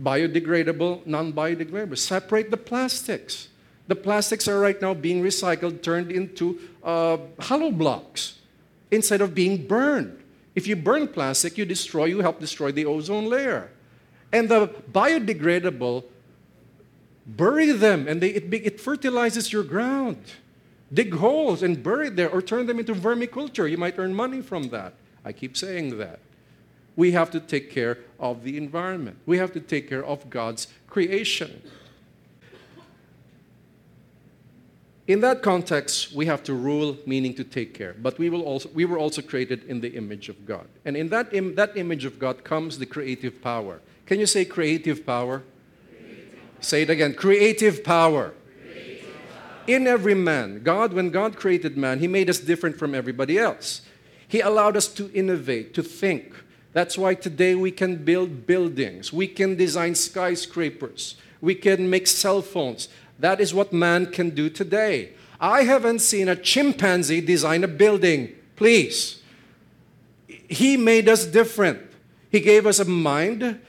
Biodegradable, 0.00 1.06
non 1.06 1.32
biodegradable. 1.32 1.96
Separate 1.96 2.50
the 2.50 2.56
plastics. 2.56 3.48
The 3.86 3.94
plastics 3.94 4.48
are 4.48 4.58
right 4.58 4.80
now 4.80 4.94
being 4.94 5.22
recycled, 5.22 5.82
turned 5.82 6.10
into 6.10 6.58
uh, 6.82 7.18
hollow 7.38 7.70
blocks 7.70 8.40
instead 8.90 9.20
of 9.20 9.34
being 9.34 9.66
burned. 9.66 10.20
If 10.54 10.66
you 10.66 10.74
burn 10.74 11.08
plastic, 11.08 11.58
you 11.58 11.64
destroy, 11.64 12.06
you 12.06 12.20
help 12.20 12.40
destroy 12.40 12.72
the 12.72 12.86
ozone 12.86 13.26
layer. 13.26 13.70
And 14.32 14.48
the 14.48 14.68
biodegradable, 14.90 16.04
bury 17.26 17.72
them 17.72 18.08
and 18.08 18.20
they, 18.20 18.30
it, 18.30 18.52
it 18.52 18.80
fertilizes 18.80 19.52
your 19.52 19.62
ground 19.62 20.18
dig 20.92 21.14
holes 21.14 21.62
and 21.62 21.82
bury 21.82 22.08
there 22.08 22.30
or 22.30 22.42
turn 22.42 22.66
them 22.66 22.78
into 22.78 22.94
vermiculture. 22.94 23.70
You 23.70 23.78
might 23.78 23.98
earn 23.98 24.14
money 24.14 24.40
from 24.40 24.68
that. 24.68 24.94
I 25.24 25.32
keep 25.32 25.56
saying 25.56 25.98
that. 25.98 26.20
We 26.96 27.12
have 27.12 27.30
to 27.32 27.40
take 27.40 27.70
care 27.70 27.98
of 28.20 28.44
the 28.44 28.56
environment. 28.56 29.18
We 29.26 29.38
have 29.38 29.52
to 29.54 29.60
take 29.60 29.88
care 29.88 30.04
of 30.04 30.30
God's 30.30 30.68
creation. 30.88 31.62
In 35.06 35.20
that 35.20 35.42
context, 35.42 36.14
we 36.14 36.26
have 36.26 36.42
to 36.44 36.54
rule, 36.54 36.96
meaning 37.04 37.34
to 37.34 37.44
take 37.44 37.74
care. 37.74 37.94
But 38.00 38.18
we, 38.18 38.30
will 38.30 38.42
also, 38.42 38.70
we 38.72 38.86
were 38.86 38.98
also 38.98 39.20
created 39.20 39.64
in 39.64 39.80
the 39.80 39.92
image 39.92 40.30
of 40.30 40.46
God. 40.46 40.66
And 40.84 40.96
in 40.96 41.08
that, 41.08 41.34
Im- 41.34 41.54
that 41.56 41.76
image 41.76 42.06
of 42.06 42.18
God 42.18 42.42
comes 42.42 42.78
the 42.78 42.86
creative 42.86 43.42
power. 43.42 43.80
Can 44.06 44.18
you 44.18 44.26
say 44.26 44.46
creative 44.46 45.04
power? 45.04 45.42
Creative. 45.90 46.38
Say 46.60 46.82
it 46.82 46.90
again 46.90 47.14
creative 47.14 47.84
power 47.84 48.34
in 49.66 49.86
every 49.86 50.14
man. 50.14 50.62
God, 50.62 50.92
when 50.92 51.10
God 51.10 51.36
created 51.36 51.76
man, 51.76 51.98
He 51.98 52.08
made 52.08 52.30
us 52.30 52.38
different 52.38 52.78
from 52.78 52.94
everybody 52.94 53.38
else. 53.38 53.82
He 54.26 54.40
allowed 54.40 54.76
us 54.76 54.88
to 54.94 55.10
innovate, 55.12 55.74
to 55.74 55.82
think. 55.82 56.34
That's 56.72 56.98
why 56.98 57.14
today 57.14 57.54
we 57.54 57.70
can 57.70 58.04
build 58.04 58.46
buildings, 58.46 59.12
we 59.12 59.28
can 59.28 59.56
design 59.56 59.94
skyscrapers, 59.94 61.16
we 61.40 61.54
can 61.54 61.88
make 61.88 62.06
cell 62.06 62.42
phones. 62.42 62.88
That 63.18 63.40
is 63.40 63.54
what 63.54 63.72
man 63.72 64.06
can 64.06 64.30
do 64.30 64.50
today. 64.50 65.12
I 65.40 65.62
haven't 65.62 66.00
seen 66.00 66.28
a 66.28 66.36
chimpanzee 66.36 67.20
design 67.20 67.64
a 67.64 67.68
building. 67.68 68.34
Please. 68.56 69.20
He 70.26 70.76
made 70.76 71.08
us 71.08 71.24
different. 71.24 71.80
He 72.30 72.40
gave 72.40 72.66
us 72.66 72.78
a 72.78 72.84
mind 72.84 73.60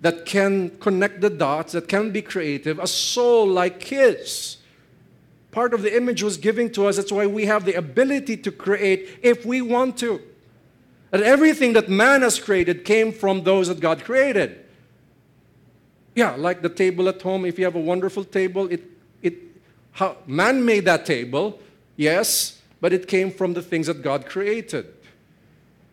that 0.00 0.26
can 0.26 0.70
connect 0.78 1.20
the 1.20 1.30
dots, 1.30 1.72
that 1.72 1.88
can 1.88 2.10
be 2.10 2.22
creative, 2.22 2.78
a 2.78 2.86
soul 2.86 3.46
like 3.46 3.82
His. 3.82 4.57
Part 5.58 5.74
of 5.74 5.82
the 5.82 5.96
image 5.96 6.22
was 6.22 6.36
given 6.36 6.70
to 6.74 6.86
us. 6.86 6.98
That's 6.98 7.10
why 7.10 7.26
we 7.26 7.46
have 7.46 7.64
the 7.64 7.74
ability 7.74 8.36
to 8.36 8.52
create 8.52 9.18
if 9.22 9.44
we 9.44 9.60
want 9.60 9.96
to. 9.98 10.22
And 11.10 11.20
everything 11.20 11.72
that 11.72 11.88
man 11.88 12.22
has 12.22 12.38
created 12.38 12.84
came 12.84 13.10
from 13.10 13.42
those 13.42 13.66
that 13.66 13.80
God 13.80 14.04
created. 14.04 14.64
Yeah, 16.14 16.36
like 16.36 16.62
the 16.62 16.68
table 16.68 17.08
at 17.08 17.20
home. 17.20 17.44
If 17.44 17.58
you 17.58 17.64
have 17.64 17.74
a 17.74 17.80
wonderful 17.80 18.22
table, 18.22 18.70
it, 18.70 18.84
it, 19.20 19.34
how, 19.90 20.18
man 20.28 20.64
made 20.64 20.84
that 20.84 21.04
table, 21.04 21.58
yes, 21.96 22.62
but 22.80 22.92
it 22.92 23.08
came 23.08 23.32
from 23.32 23.54
the 23.54 23.62
things 23.62 23.88
that 23.88 24.00
God 24.00 24.26
created. 24.26 24.86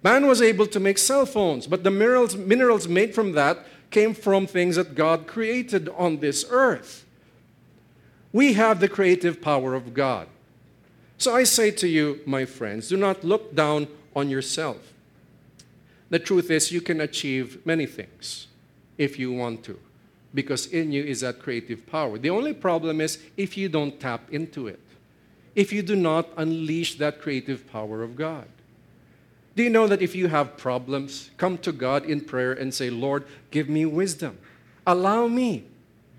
Man 0.04 0.28
was 0.28 0.43
able 0.43 0.67
to 0.67 0.80
make 0.80 0.99
cell 0.99 1.25
phones, 1.25 1.65
but 1.65 1.84
the 1.84 1.89
minerals, 1.89 2.36
minerals 2.38 2.88
made 2.88 3.15
from 3.15 3.32
that 3.32 3.65
came 3.89 4.13
from 4.13 4.45
things 4.45 4.75
that 4.75 4.93
God 4.93 5.25
created 5.25 5.89
on 5.89 6.17
this 6.19 6.45
earth. 6.51 7.05
We 8.36 8.52
have 8.56 8.82
the 8.82 8.89
creative 8.89 9.41
power 9.41 9.74
of 9.76 9.93
God. 9.93 10.28
So 11.17 11.34
I 11.34 11.45
say 11.45 11.71
to 11.71 11.88
you, 11.88 12.19
my 12.26 12.43
friends, 12.43 12.89
do 12.89 12.98
not 12.98 13.24
look 13.24 13.56
down 13.56 13.88
on 14.13 14.28
yourself. 14.28 14.91
The 16.10 16.19
truth 16.19 16.52
is, 16.52 16.69
you 16.69 16.82
can 16.82 17.00
achieve 17.00 17.65
many 17.65 17.86
things 17.86 18.48
if 18.98 19.17
you 19.17 19.32
want 19.32 19.63
to, 19.63 19.80
because 20.34 20.65
in 20.65 20.91
you 20.91 21.02
is 21.02 21.21
that 21.21 21.39
creative 21.39 21.88
power. 21.88 22.17
The 22.17 22.30
only 22.30 22.52
problem 22.52 23.00
is 23.00 23.19
if 23.38 23.56
you 23.56 23.69
don't 23.69 24.02
tap 24.02 24.30
into 24.30 24.67
it, 24.67 24.82
if 25.56 25.71
you 25.71 25.82
do 25.82 25.95
not 25.95 26.28
unleash 26.36 26.95
that 26.95 27.21
creative 27.21 27.65
power 27.71 28.04
of 28.04 28.17
God. 28.17 28.50
Do 29.56 29.63
you 29.63 29.69
know 29.69 29.88
that 29.88 30.02
if 30.02 30.13
you 30.13 30.28
have 30.28 30.58
problems, 30.58 31.30
come 31.38 31.58
to 31.60 31.71
God 31.71 32.04
in 32.04 32.19
prayer 32.19 32.52
and 32.52 32.74
say, 32.74 32.89
Lord, 32.89 33.24
give 33.50 33.69
me 33.69 33.86
wisdom. 33.86 34.38
Allow 34.86 35.28
me. 35.30 35.67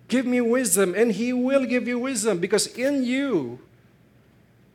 Give 0.08 0.26
me 0.26 0.40
wisdom, 0.40 0.94
and 0.94 1.12
He 1.12 1.32
will 1.32 1.64
give 1.64 1.88
you 1.88 1.98
wisdom 1.98 2.38
because 2.38 2.66
in 2.68 3.04
you 3.04 3.58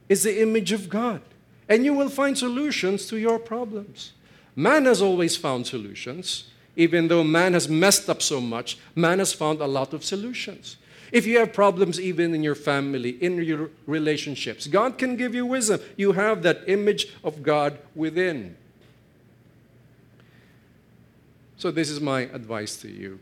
is 0.09 0.23
the 0.23 0.41
image 0.41 0.71
of 0.71 0.89
God. 0.89 1.21
And 1.69 1.85
you 1.85 1.93
will 1.93 2.09
find 2.09 2.37
solutions 2.37 3.05
to 3.07 3.17
your 3.17 3.39
problems. 3.39 4.11
Man 4.55 4.85
has 4.85 5.01
always 5.01 5.37
found 5.37 5.67
solutions. 5.67 6.45
Even 6.75 7.07
though 7.07 7.23
man 7.23 7.53
has 7.53 7.67
messed 7.67 8.09
up 8.09 8.21
so 8.21 8.41
much, 8.41 8.77
man 8.95 9.19
has 9.19 9.33
found 9.33 9.61
a 9.61 9.67
lot 9.67 9.93
of 9.93 10.03
solutions. 10.03 10.77
If 11.11 11.25
you 11.25 11.39
have 11.39 11.51
problems 11.51 11.99
even 11.99 12.33
in 12.33 12.43
your 12.43 12.55
family, 12.55 13.11
in 13.21 13.37
your 13.43 13.69
relationships, 13.85 14.67
God 14.67 14.97
can 14.97 15.17
give 15.17 15.35
you 15.35 15.45
wisdom. 15.45 15.81
You 15.97 16.13
have 16.13 16.43
that 16.43 16.61
image 16.67 17.07
of 17.23 17.43
God 17.43 17.77
within. 17.95 18.55
So, 21.57 21.69
this 21.69 21.89
is 21.89 21.99
my 21.99 22.21
advice 22.21 22.77
to 22.77 22.89
you. 22.89 23.19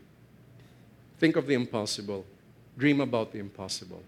Think 1.20 1.36
of 1.36 1.46
the 1.46 1.54
impossible, 1.54 2.24
dream 2.78 3.00
about 3.00 3.30
the 3.32 3.38
impossible. 3.38 4.02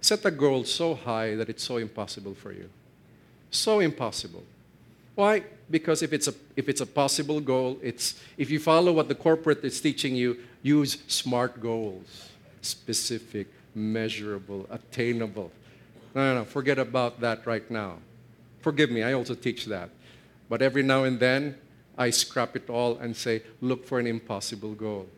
Set 0.00 0.24
a 0.24 0.30
goal 0.30 0.64
so 0.64 0.94
high 0.94 1.34
that 1.34 1.48
it's 1.48 1.64
so 1.64 1.76
impossible 1.76 2.34
for 2.34 2.52
you. 2.52 2.70
So 3.50 3.80
impossible. 3.80 4.44
Why? 5.16 5.42
Because 5.68 6.02
if 6.02 6.12
it's 6.12 6.28
a, 6.28 6.34
if 6.56 6.68
it's 6.68 6.80
a 6.80 6.86
possible 6.86 7.40
goal, 7.40 7.78
it's, 7.82 8.14
if 8.38 8.48
you 8.48 8.60
follow 8.60 8.92
what 8.92 9.08
the 9.08 9.14
corporate 9.14 9.64
is 9.64 9.80
teaching 9.80 10.14
you, 10.14 10.38
use 10.62 10.98
SMART 11.08 11.60
goals 11.60 12.28
specific, 12.62 13.48
measurable, 13.74 14.68
attainable. 14.70 15.50
No, 16.14 16.32
no, 16.32 16.40
no, 16.40 16.44
forget 16.44 16.78
about 16.78 17.20
that 17.20 17.44
right 17.44 17.68
now. 17.70 17.96
Forgive 18.60 18.88
me, 18.88 19.02
I 19.02 19.14
also 19.14 19.34
teach 19.34 19.66
that. 19.66 19.90
But 20.48 20.62
every 20.62 20.84
now 20.84 21.02
and 21.02 21.18
then, 21.18 21.56
I 21.98 22.10
scrap 22.10 22.54
it 22.54 22.70
all 22.70 22.98
and 22.98 23.16
say, 23.16 23.42
look 23.60 23.84
for 23.84 23.98
an 23.98 24.06
impossible 24.06 24.74
goal. 24.74 25.08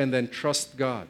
And 0.00 0.14
then 0.14 0.28
trust 0.28 0.78
God. 0.78 1.08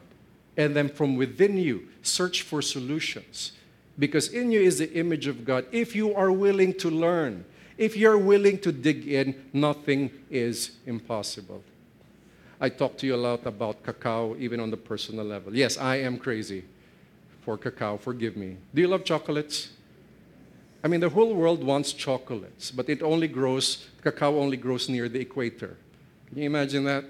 And 0.57 0.75
then 0.75 0.89
from 0.89 1.15
within 1.15 1.55
you, 1.55 1.87
search 2.01 2.41
for 2.41 2.61
solutions. 2.61 3.53
Because 3.97 4.27
in 4.33 4.51
you 4.51 4.59
is 4.59 4.79
the 4.79 4.91
image 4.91 5.27
of 5.27 5.45
God. 5.45 5.65
If 5.71 5.95
you 5.95 6.13
are 6.13 6.29
willing 6.29 6.73
to 6.79 6.89
learn, 6.89 7.45
if 7.77 7.95
you're 7.95 8.17
willing 8.17 8.59
to 8.59 8.73
dig 8.73 9.07
in, 9.07 9.45
nothing 9.53 10.11
is 10.29 10.71
impossible. 10.85 11.63
I 12.59 12.67
talk 12.67 12.97
to 12.97 13.07
you 13.07 13.15
a 13.15 13.23
lot 13.29 13.45
about 13.45 13.81
cacao, 13.81 14.35
even 14.37 14.59
on 14.59 14.69
the 14.69 14.77
personal 14.77 15.23
level. 15.23 15.55
Yes, 15.55 15.77
I 15.77 15.95
am 16.01 16.17
crazy 16.17 16.65
for 17.45 17.57
cacao, 17.57 17.95
forgive 17.95 18.35
me. 18.35 18.57
Do 18.75 18.81
you 18.81 18.89
love 18.89 19.05
chocolates? 19.05 19.69
I 20.83 20.89
mean, 20.89 20.99
the 20.99 21.07
whole 21.07 21.33
world 21.33 21.63
wants 21.63 21.93
chocolates, 21.93 22.71
but 22.71 22.89
it 22.89 23.01
only 23.01 23.29
grows, 23.29 23.87
cacao 24.03 24.37
only 24.37 24.57
grows 24.57 24.89
near 24.89 25.07
the 25.07 25.21
equator. 25.21 25.77
Can 26.27 26.39
you 26.39 26.43
imagine 26.43 26.83
that? 26.83 27.05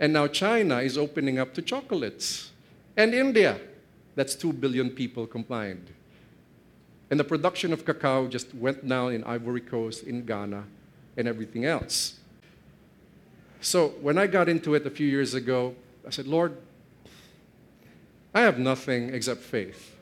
And 0.00 0.12
now 0.12 0.26
China 0.26 0.78
is 0.78 0.98
opening 0.98 1.38
up 1.38 1.54
to 1.54 1.62
chocolates. 1.62 2.50
And 2.96 3.14
India, 3.14 3.58
that's 4.14 4.34
2 4.34 4.52
billion 4.52 4.90
people 4.90 5.26
combined. 5.26 5.90
And 7.10 7.20
the 7.20 7.24
production 7.24 7.72
of 7.72 7.84
cacao 7.84 8.28
just 8.28 8.54
went 8.54 8.88
down 8.88 9.12
in 9.12 9.24
Ivory 9.24 9.60
Coast, 9.60 10.04
in 10.04 10.24
Ghana, 10.24 10.64
and 11.16 11.28
everything 11.28 11.64
else. 11.64 12.18
So 13.60 13.88
when 14.00 14.18
I 14.18 14.26
got 14.26 14.48
into 14.48 14.74
it 14.74 14.86
a 14.86 14.90
few 14.90 15.06
years 15.06 15.34
ago, 15.34 15.74
I 16.06 16.10
said, 16.10 16.26
Lord, 16.26 16.56
I 18.34 18.40
have 18.40 18.58
nothing 18.58 19.14
except 19.14 19.40
faith. 19.40 19.94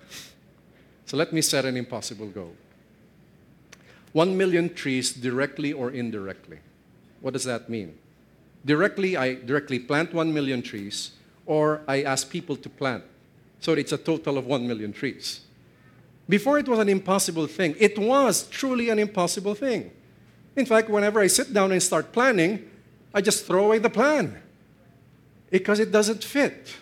So 1.07 1.17
let 1.17 1.33
me 1.33 1.43
set 1.43 1.65
an 1.65 1.77
impossible 1.77 2.29
goal. 2.29 2.55
One 4.13 4.37
million 4.37 4.73
trees 4.75 5.13
directly 5.13 5.73
or 5.73 5.91
indirectly. 5.91 6.59
What 7.21 7.35
does 7.35 7.45
that 7.45 7.69
mean? 7.69 7.99
Directly, 8.65 9.17
I 9.17 9.35
directly 9.35 9.79
plant 9.79 10.15
one 10.15 10.33
million 10.33 10.63
trees, 10.63 11.13
or 11.47 11.83
I 11.89 12.03
ask 12.03 12.31
people 12.31 12.57
to 12.57 12.69
plant. 12.69 13.05
So 13.61 13.73
it's 13.73 13.93
a 13.93 13.99
total 13.99 14.39
of 14.39 14.47
one 14.47 14.67
million 14.67 14.93
trees. 14.93 15.41
Before 16.29 16.59
it 16.59 16.69
was 16.69 16.79
an 16.79 16.89
impossible 16.89 17.47
thing, 17.47 17.75
it 17.79 17.99
was 17.99 18.49
truly 18.49 18.91
an 18.91 18.99
impossible 18.99 19.55
thing. 19.55 19.91
In 20.57 20.67
fact, 20.67 20.89
whenever 20.89 21.21
I 21.21 21.27
sit 21.27 21.53
down 21.53 21.73
and 21.73 21.83
start 21.83 22.13
planning, 22.13 22.71
I 23.13 23.21
just 23.21 23.47
throw 23.47 23.67
away 23.67 23.79
the 23.79 23.91
plan 23.91 24.41
because 25.51 25.81
it 25.81 25.91
doesn't 25.91 26.25
fit 26.25 26.75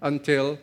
until 0.00 0.58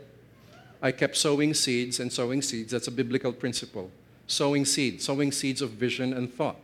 I 0.81 0.91
kept 0.91 1.17
sowing 1.17 1.53
seeds 1.53 1.99
and 1.99 2.11
sowing 2.11 2.41
seeds. 2.41 2.71
That's 2.71 2.87
a 2.87 2.91
biblical 2.91 3.33
principle. 3.33 3.89
Sowing 4.27 4.65
seeds, 4.65 5.05
sowing 5.05 5.31
seeds 5.31 5.61
of 5.61 5.71
vision 5.71 6.13
and 6.13 6.31
thought 6.31 6.59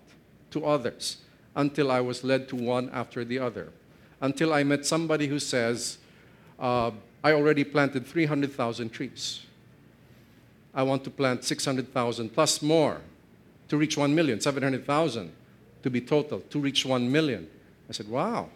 to 0.52 0.65
others 0.65 1.17
until 1.56 1.91
I 1.91 1.99
was 1.99 2.23
led 2.23 2.47
to 2.49 2.56
one 2.56 2.89
after 2.91 3.25
the 3.25 3.39
other. 3.39 3.71
Until 4.21 4.53
I 4.53 4.63
met 4.63 4.86
somebody 4.86 5.27
who 5.27 5.39
says, 5.39 5.97
uh, 6.60 6.91
I 7.23 7.34
already 7.34 7.63
planted 7.63 8.05
300,000 8.05 8.89
trees. 8.89 9.45
I 10.73 10.84
want 10.84 11.03
to 11.05 11.10
plant 11.10 11.43
600,000 11.43 12.34
plus 12.34 12.62
more 12.62 13.01
to 13.69 13.77
reach 13.77 13.97
1 13.97 14.13
million, 14.13 14.39
700,000 14.39 15.32
to 15.84 15.89
be 15.89 16.01
total, 16.01 16.41
to 16.41 16.60
reach 16.60 16.86
1 16.86 17.12
million. 17.12 17.47
I 17.89 17.93
said, 17.93 18.08
wow. 18.08 18.49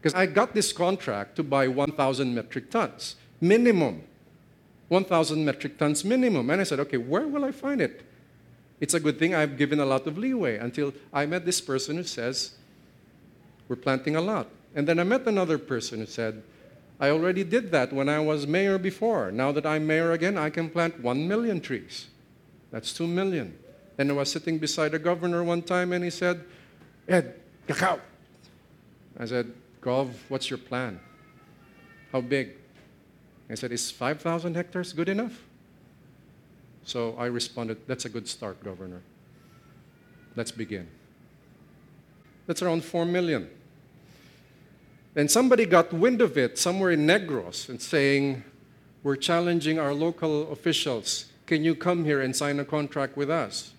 Because 0.00 0.14
I 0.14 0.26
got 0.26 0.54
this 0.54 0.72
contract 0.72 1.36
to 1.36 1.42
buy 1.42 1.68
1,000 1.68 2.34
metric 2.34 2.70
tons, 2.70 3.16
minimum. 3.40 4.02
1,000 4.88 5.44
metric 5.44 5.78
tons 5.78 6.04
minimum. 6.04 6.48
And 6.48 6.60
I 6.60 6.64
said, 6.64 6.78
okay, 6.80 6.96
where 6.96 7.26
will 7.26 7.44
I 7.44 7.50
find 7.50 7.80
it? 7.80 8.02
It's 8.80 8.94
a 8.94 9.00
good 9.00 9.18
thing 9.18 9.34
I've 9.34 9.56
given 9.56 9.80
a 9.80 9.86
lot 9.86 10.06
of 10.06 10.18
leeway 10.18 10.58
until 10.58 10.92
I 11.12 11.26
met 11.26 11.44
this 11.44 11.60
person 11.60 11.96
who 11.96 12.04
says, 12.04 12.52
we're 13.68 13.76
planting 13.76 14.14
a 14.16 14.20
lot. 14.20 14.48
And 14.76 14.86
then 14.86 15.00
I 15.00 15.04
met 15.04 15.26
another 15.26 15.56
person 15.56 16.00
who 16.00 16.06
said, 16.06 16.42
I 17.00 17.08
already 17.08 17.44
did 17.44 17.72
that 17.72 17.92
when 17.92 18.10
I 18.10 18.20
was 18.20 18.46
mayor 18.46 18.78
before. 18.78 19.32
Now 19.32 19.50
that 19.52 19.64
I'm 19.64 19.86
mayor 19.86 20.12
again, 20.12 20.36
I 20.36 20.50
can 20.50 20.68
plant 20.68 21.00
1 21.00 21.26
million 21.26 21.60
trees. 21.60 22.08
That's 22.70 22.92
2 22.92 23.06
million. 23.06 23.58
And 23.96 24.10
I 24.10 24.12
was 24.12 24.30
sitting 24.30 24.58
beside 24.58 24.92
a 24.92 24.98
governor 24.98 25.42
one 25.42 25.62
time 25.62 25.94
and 25.94 26.04
he 26.04 26.10
said, 26.10 26.44
Ed, 27.08 27.40
cacao. 27.66 28.00
I 29.18 29.24
said, 29.24 29.52
Gov, 29.80 30.10
what's 30.28 30.50
your 30.50 30.58
plan? 30.58 31.00
How 32.12 32.20
big? 32.20 32.50
I 33.48 33.54
said, 33.54 33.72
Is 33.72 33.90
5,000 33.90 34.54
hectares 34.54 34.92
good 34.92 35.08
enough? 35.08 35.42
So 36.84 37.16
I 37.18 37.26
responded, 37.26 37.78
That's 37.86 38.04
a 38.04 38.10
good 38.10 38.28
start, 38.28 38.62
Governor. 38.62 39.00
Let's 40.34 40.50
begin. 40.50 40.88
That's 42.46 42.60
around 42.60 42.84
4 42.84 43.06
million. 43.06 43.48
Then 45.16 45.28
somebody 45.30 45.64
got 45.64 45.94
wind 45.94 46.20
of 46.20 46.36
it 46.36 46.58
somewhere 46.58 46.90
in 46.90 47.06
Negros 47.06 47.70
and 47.70 47.80
saying, 47.80 48.44
We're 49.02 49.16
challenging 49.16 49.78
our 49.78 49.94
local 49.94 50.52
officials. 50.52 51.32
Can 51.46 51.64
you 51.64 51.74
come 51.74 52.04
here 52.04 52.20
and 52.20 52.36
sign 52.36 52.60
a 52.60 52.66
contract 52.66 53.16
with 53.16 53.30
us? 53.30 53.72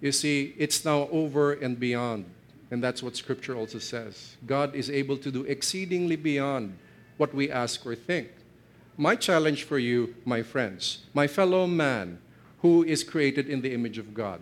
You 0.00 0.12
see, 0.12 0.54
it's 0.56 0.84
now 0.84 1.08
over 1.10 1.54
and 1.54 1.80
beyond. 1.80 2.26
And 2.70 2.80
that's 2.80 3.02
what 3.02 3.16
Scripture 3.16 3.56
also 3.56 3.80
says. 3.80 4.36
God 4.46 4.76
is 4.76 4.88
able 4.88 5.16
to 5.16 5.32
do 5.32 5.42
exceedingly 5.42 6.14
beyond 6.14 6.78
what 7.16 7.34
we 7.34 7.50
ask 7.50 7.84
or 7.84 7.96
think. 7.96 8.28
My 8.96 9.16
challenge 9.16 9.64
for 9.64 9.80
you, 9.80 10.14
my 10.24 10.44
friends, 10.44 10.98
my 11.14 11.26
fellow 11.26 11.66
man, 11.66 12.20
who 12.62 12.84
is 12.84 13.02
created 13.02 13.48
in 13.48 13.60
the 13.60 13.74
image 13.74 13.98
of 13.98 14.14
God. 14.14 14.38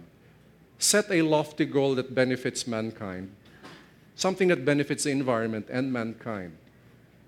Set 0.79 1.11
a 1.11 1.23
lofty 1.23 1.65
goal 1.65 1.95
that 1.95 2.15
benefits 2.15 2.67
mankind, 2.67 3.31
something 4.17 4.49
that 4.49 4.65
benefits 4.65 5.05
the 5.05 5.11
environment 5.11 5.69
and 5.71 5.93
mankind, 5.93 6.57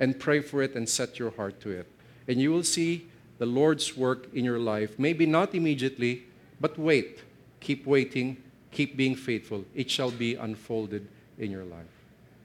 and 0.00 0.18
pray 0.18 0.40
for 0.40 0.62
it 0.62 0.74
and 0.74 0.88
set 0.88 1.18
your 1.18 1.30
heart 1.30 1.60
to 1.60 1.70
it. 1.70 1.86
And 2.26 2.40
you 2.40 2.50
will 2.50 2.64
see 2.64 3.06
the 3.38 3.46
Lord's 3.46 3.96
work 3.96 4.28
in 4.34 4.44
your 4.44 4.58
life. 4.58 4.98
Maybe 4.98 5.26
not 5.26 5.54
immediately, 5.54 6.24
but 6.60 6.76
wait. 6.76 7.20
Keep 7.60 7.86
waiting. 7.86 8.36
Keep 8.72 8.96
being 8.96 9.14
faithful. 9.14 9.64
It 9.74 9.90
shall 9.90 10.10
be 10.10 10.34
unfolded 10.34 11.06
in 11.38 11.50
your 11.50 11.64
life. 11.64 11.86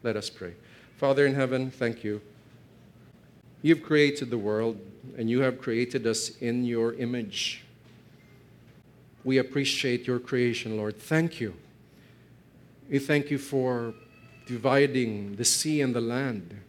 Let 0.04 0.16
us 0.16 0.30
pray. 0.30 0.54
Father 0.98 1.26
in 1.26 1.36
heaven, 1.36 1.72
thank 1.72 2.04
you. 2.04 2.22
You've 3.62 3.84
created 3.84 4.30
the 4.30 4.38
world, 4.38 4.78
and 5.18 5.30
you 5.30 5.42
have 5.42 5.60
created 5.60 6.06
us 6.06 6.38
in 6.38 6.66
your 6.66 6.94
image. 6.94 7.64
We 9.24 9.38
appreciate 9.38 10.06
your 10.06 10.20
creation, 10.20 10.76
Lord. 10.78 10.98
Thank 10.98 11.40
you. 11.40 11.54
We 12.90 13.00
thank 13.00 13.32
you 13.32 13.38
for 13.38 13.94
dividing 14.46 15.36
the 15.36 15.46
sea 15.46 15.82
and 15.82 15.96
the 15.96 16.02
land, 16.02 16.60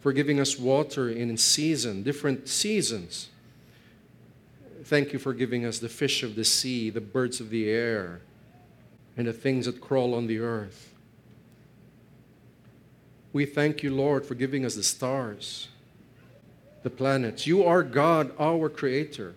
for 0.00 0.12
giving 0.12 0.40
us 0.40 0.58
water 0.58 1.08
in 1.08 1.36
season, 1.36 2.02
different 2.02 2.48
seasons. 2.48 3.28
Thank 4.84 5.12
you 5.12 5.18
for 5.18 5.34
giving 5.34 5.64
us 5.64 5.78
the 5.78 5.88
fish 5.88 6.22
of 6.22 6.36
the 6.36 6.44
sea, 6.44 6.90
the 6.90 7.00
birds 7.00 7.40
of 7.40 7.50
the 7.50 7.68
air, 7.68 8.20
and 9.16 9.26
the 9.26 9.32
things 9.32 9.66
that 9.66 9.80
crawl 9.80 10.14
on 10.14 10.26
the 10.26 10.38
earth. 10.38 10.92
We 13.32 13.46
thank 13.46 13.82
you, 13.82 13.94
Lord, 13.94 14.24
for 14.24 14.34
giving 14.34 14.64
us 14.64 14.76
the 14.76 14.82
stars, 14.82 15.68
the 16.82 16.90
planets. 16.90 17.46
You 17.46 17.64
are 17.64 17.82
God, 17.82 18.32
our 18.38 18.68
Creator. 18.68 19.34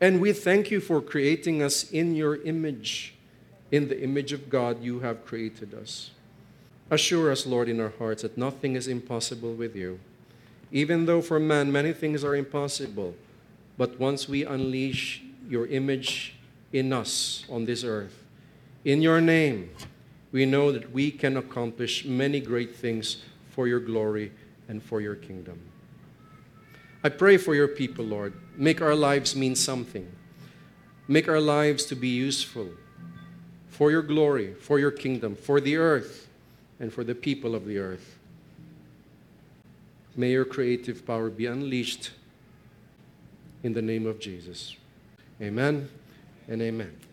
And 0.00 0.20
we 0.20 0.32
thank 0.32 0.70
you 0.70 0.80
for 0.80 1.00
creating 1.00 1.62
us 1.62 1.90
in 1.90 2.16
your 2.16 2.42
image. 2.42 3.14
In 3.70 3.88
the 3.88 4.02
image 4.02 4.32
of 4.32 4.50
God, 4.50 4.82
you 4.82 5.00
have 5.00 5.24
created 5.24 5.72
us. 5.72 6.10
Assure 6.90 7.30
us, 7.30 7.46
Lord, 7.46 7.68
in 7.68 7.80
our 7.80 7.92
hearts 7.98 8.22
that 8.22 8.36
nothing 8.36 8.74
is 8.74 8.88
impossible 8.88 9.54
with 9.54 9.76
you. 9.76 10.00
Even 10.72 11.06
though 11.06 11.22
for 11.22 11.38
man 11.38 11.70
many 11.70 11.92
things 11.92 12.24
are 12.24 12.34
impossible, 12.34 13.14
but 13.78 13.98
once 13.98 14.28
we 14.28 14.44
unleash 14.44 15.22
your 15.48 15.66
image 15.66 16.34
in 16.72 16.92
us 16.92 17.44
on 17.48 17.64
this 17.64 17.84
earth, 17.84 18.24
in 18.84 19.02
your 19.02 19.20
name, 19.20 19.70
we 20.32 20.46
know 20.46 20.72
that 20.72 20.92
we 20.92 21.10
can 21.10 21.36
accomplish 21.36 22.04
many 22.04 22.40
great 22.40 22.74
things 22.74 23.24
for 23.50 23.68
your 23.68 23.80
glory 23.80 24.32
and 24.68 24.82
for 24.82 25.00
your 25.00 25.14
kingdom. 25.14 25.60
I 27.02 27.08
pray 27.08 27.36
for 27.36 27.54
your 27.54 27.68
people, 27.68 28.04
Lord. 28.04 28.34
Make 28.56 28.80
our 28.80 28.94
lives 28.94 29.34
mean 29.34 29.56
something. 29.56 30.06
Make 31.08 31.28
our 31.28 31.40
lives 31.40 31.84
to 31.86 31.94
be 31.94 32.08
useful 32.08 32.68
for 33.68 33.90
your 33.90 34.02
glory, 34.02 34.54
for 34.54 34.78
your 34.78 34.90
kingdom, 34.90 35.34
for 35.34 35.60
the 35.60 35.76
earth, 35.76 36.28
and 36.80 36.92
for 36.92 37.04
the 37.04 37.14
people 37.14 37.54
of 37.54 37.66
the 37.66 37.78
earth. 37.78 38.18
May 40.16 40.32
your 40.32 40.44
creative 40.44 41.06
power 41.06 41.30
be 41.30 41.46
unleashed 41.46 42.10
in 43.62 43.74
the 43.74 43.82
name 43.82 44.06
of 44.06 44.18
Jesus. 44.18 44.76
Amen 45.40 45.88
and 46.48 46.60
amen. 46.60 47.09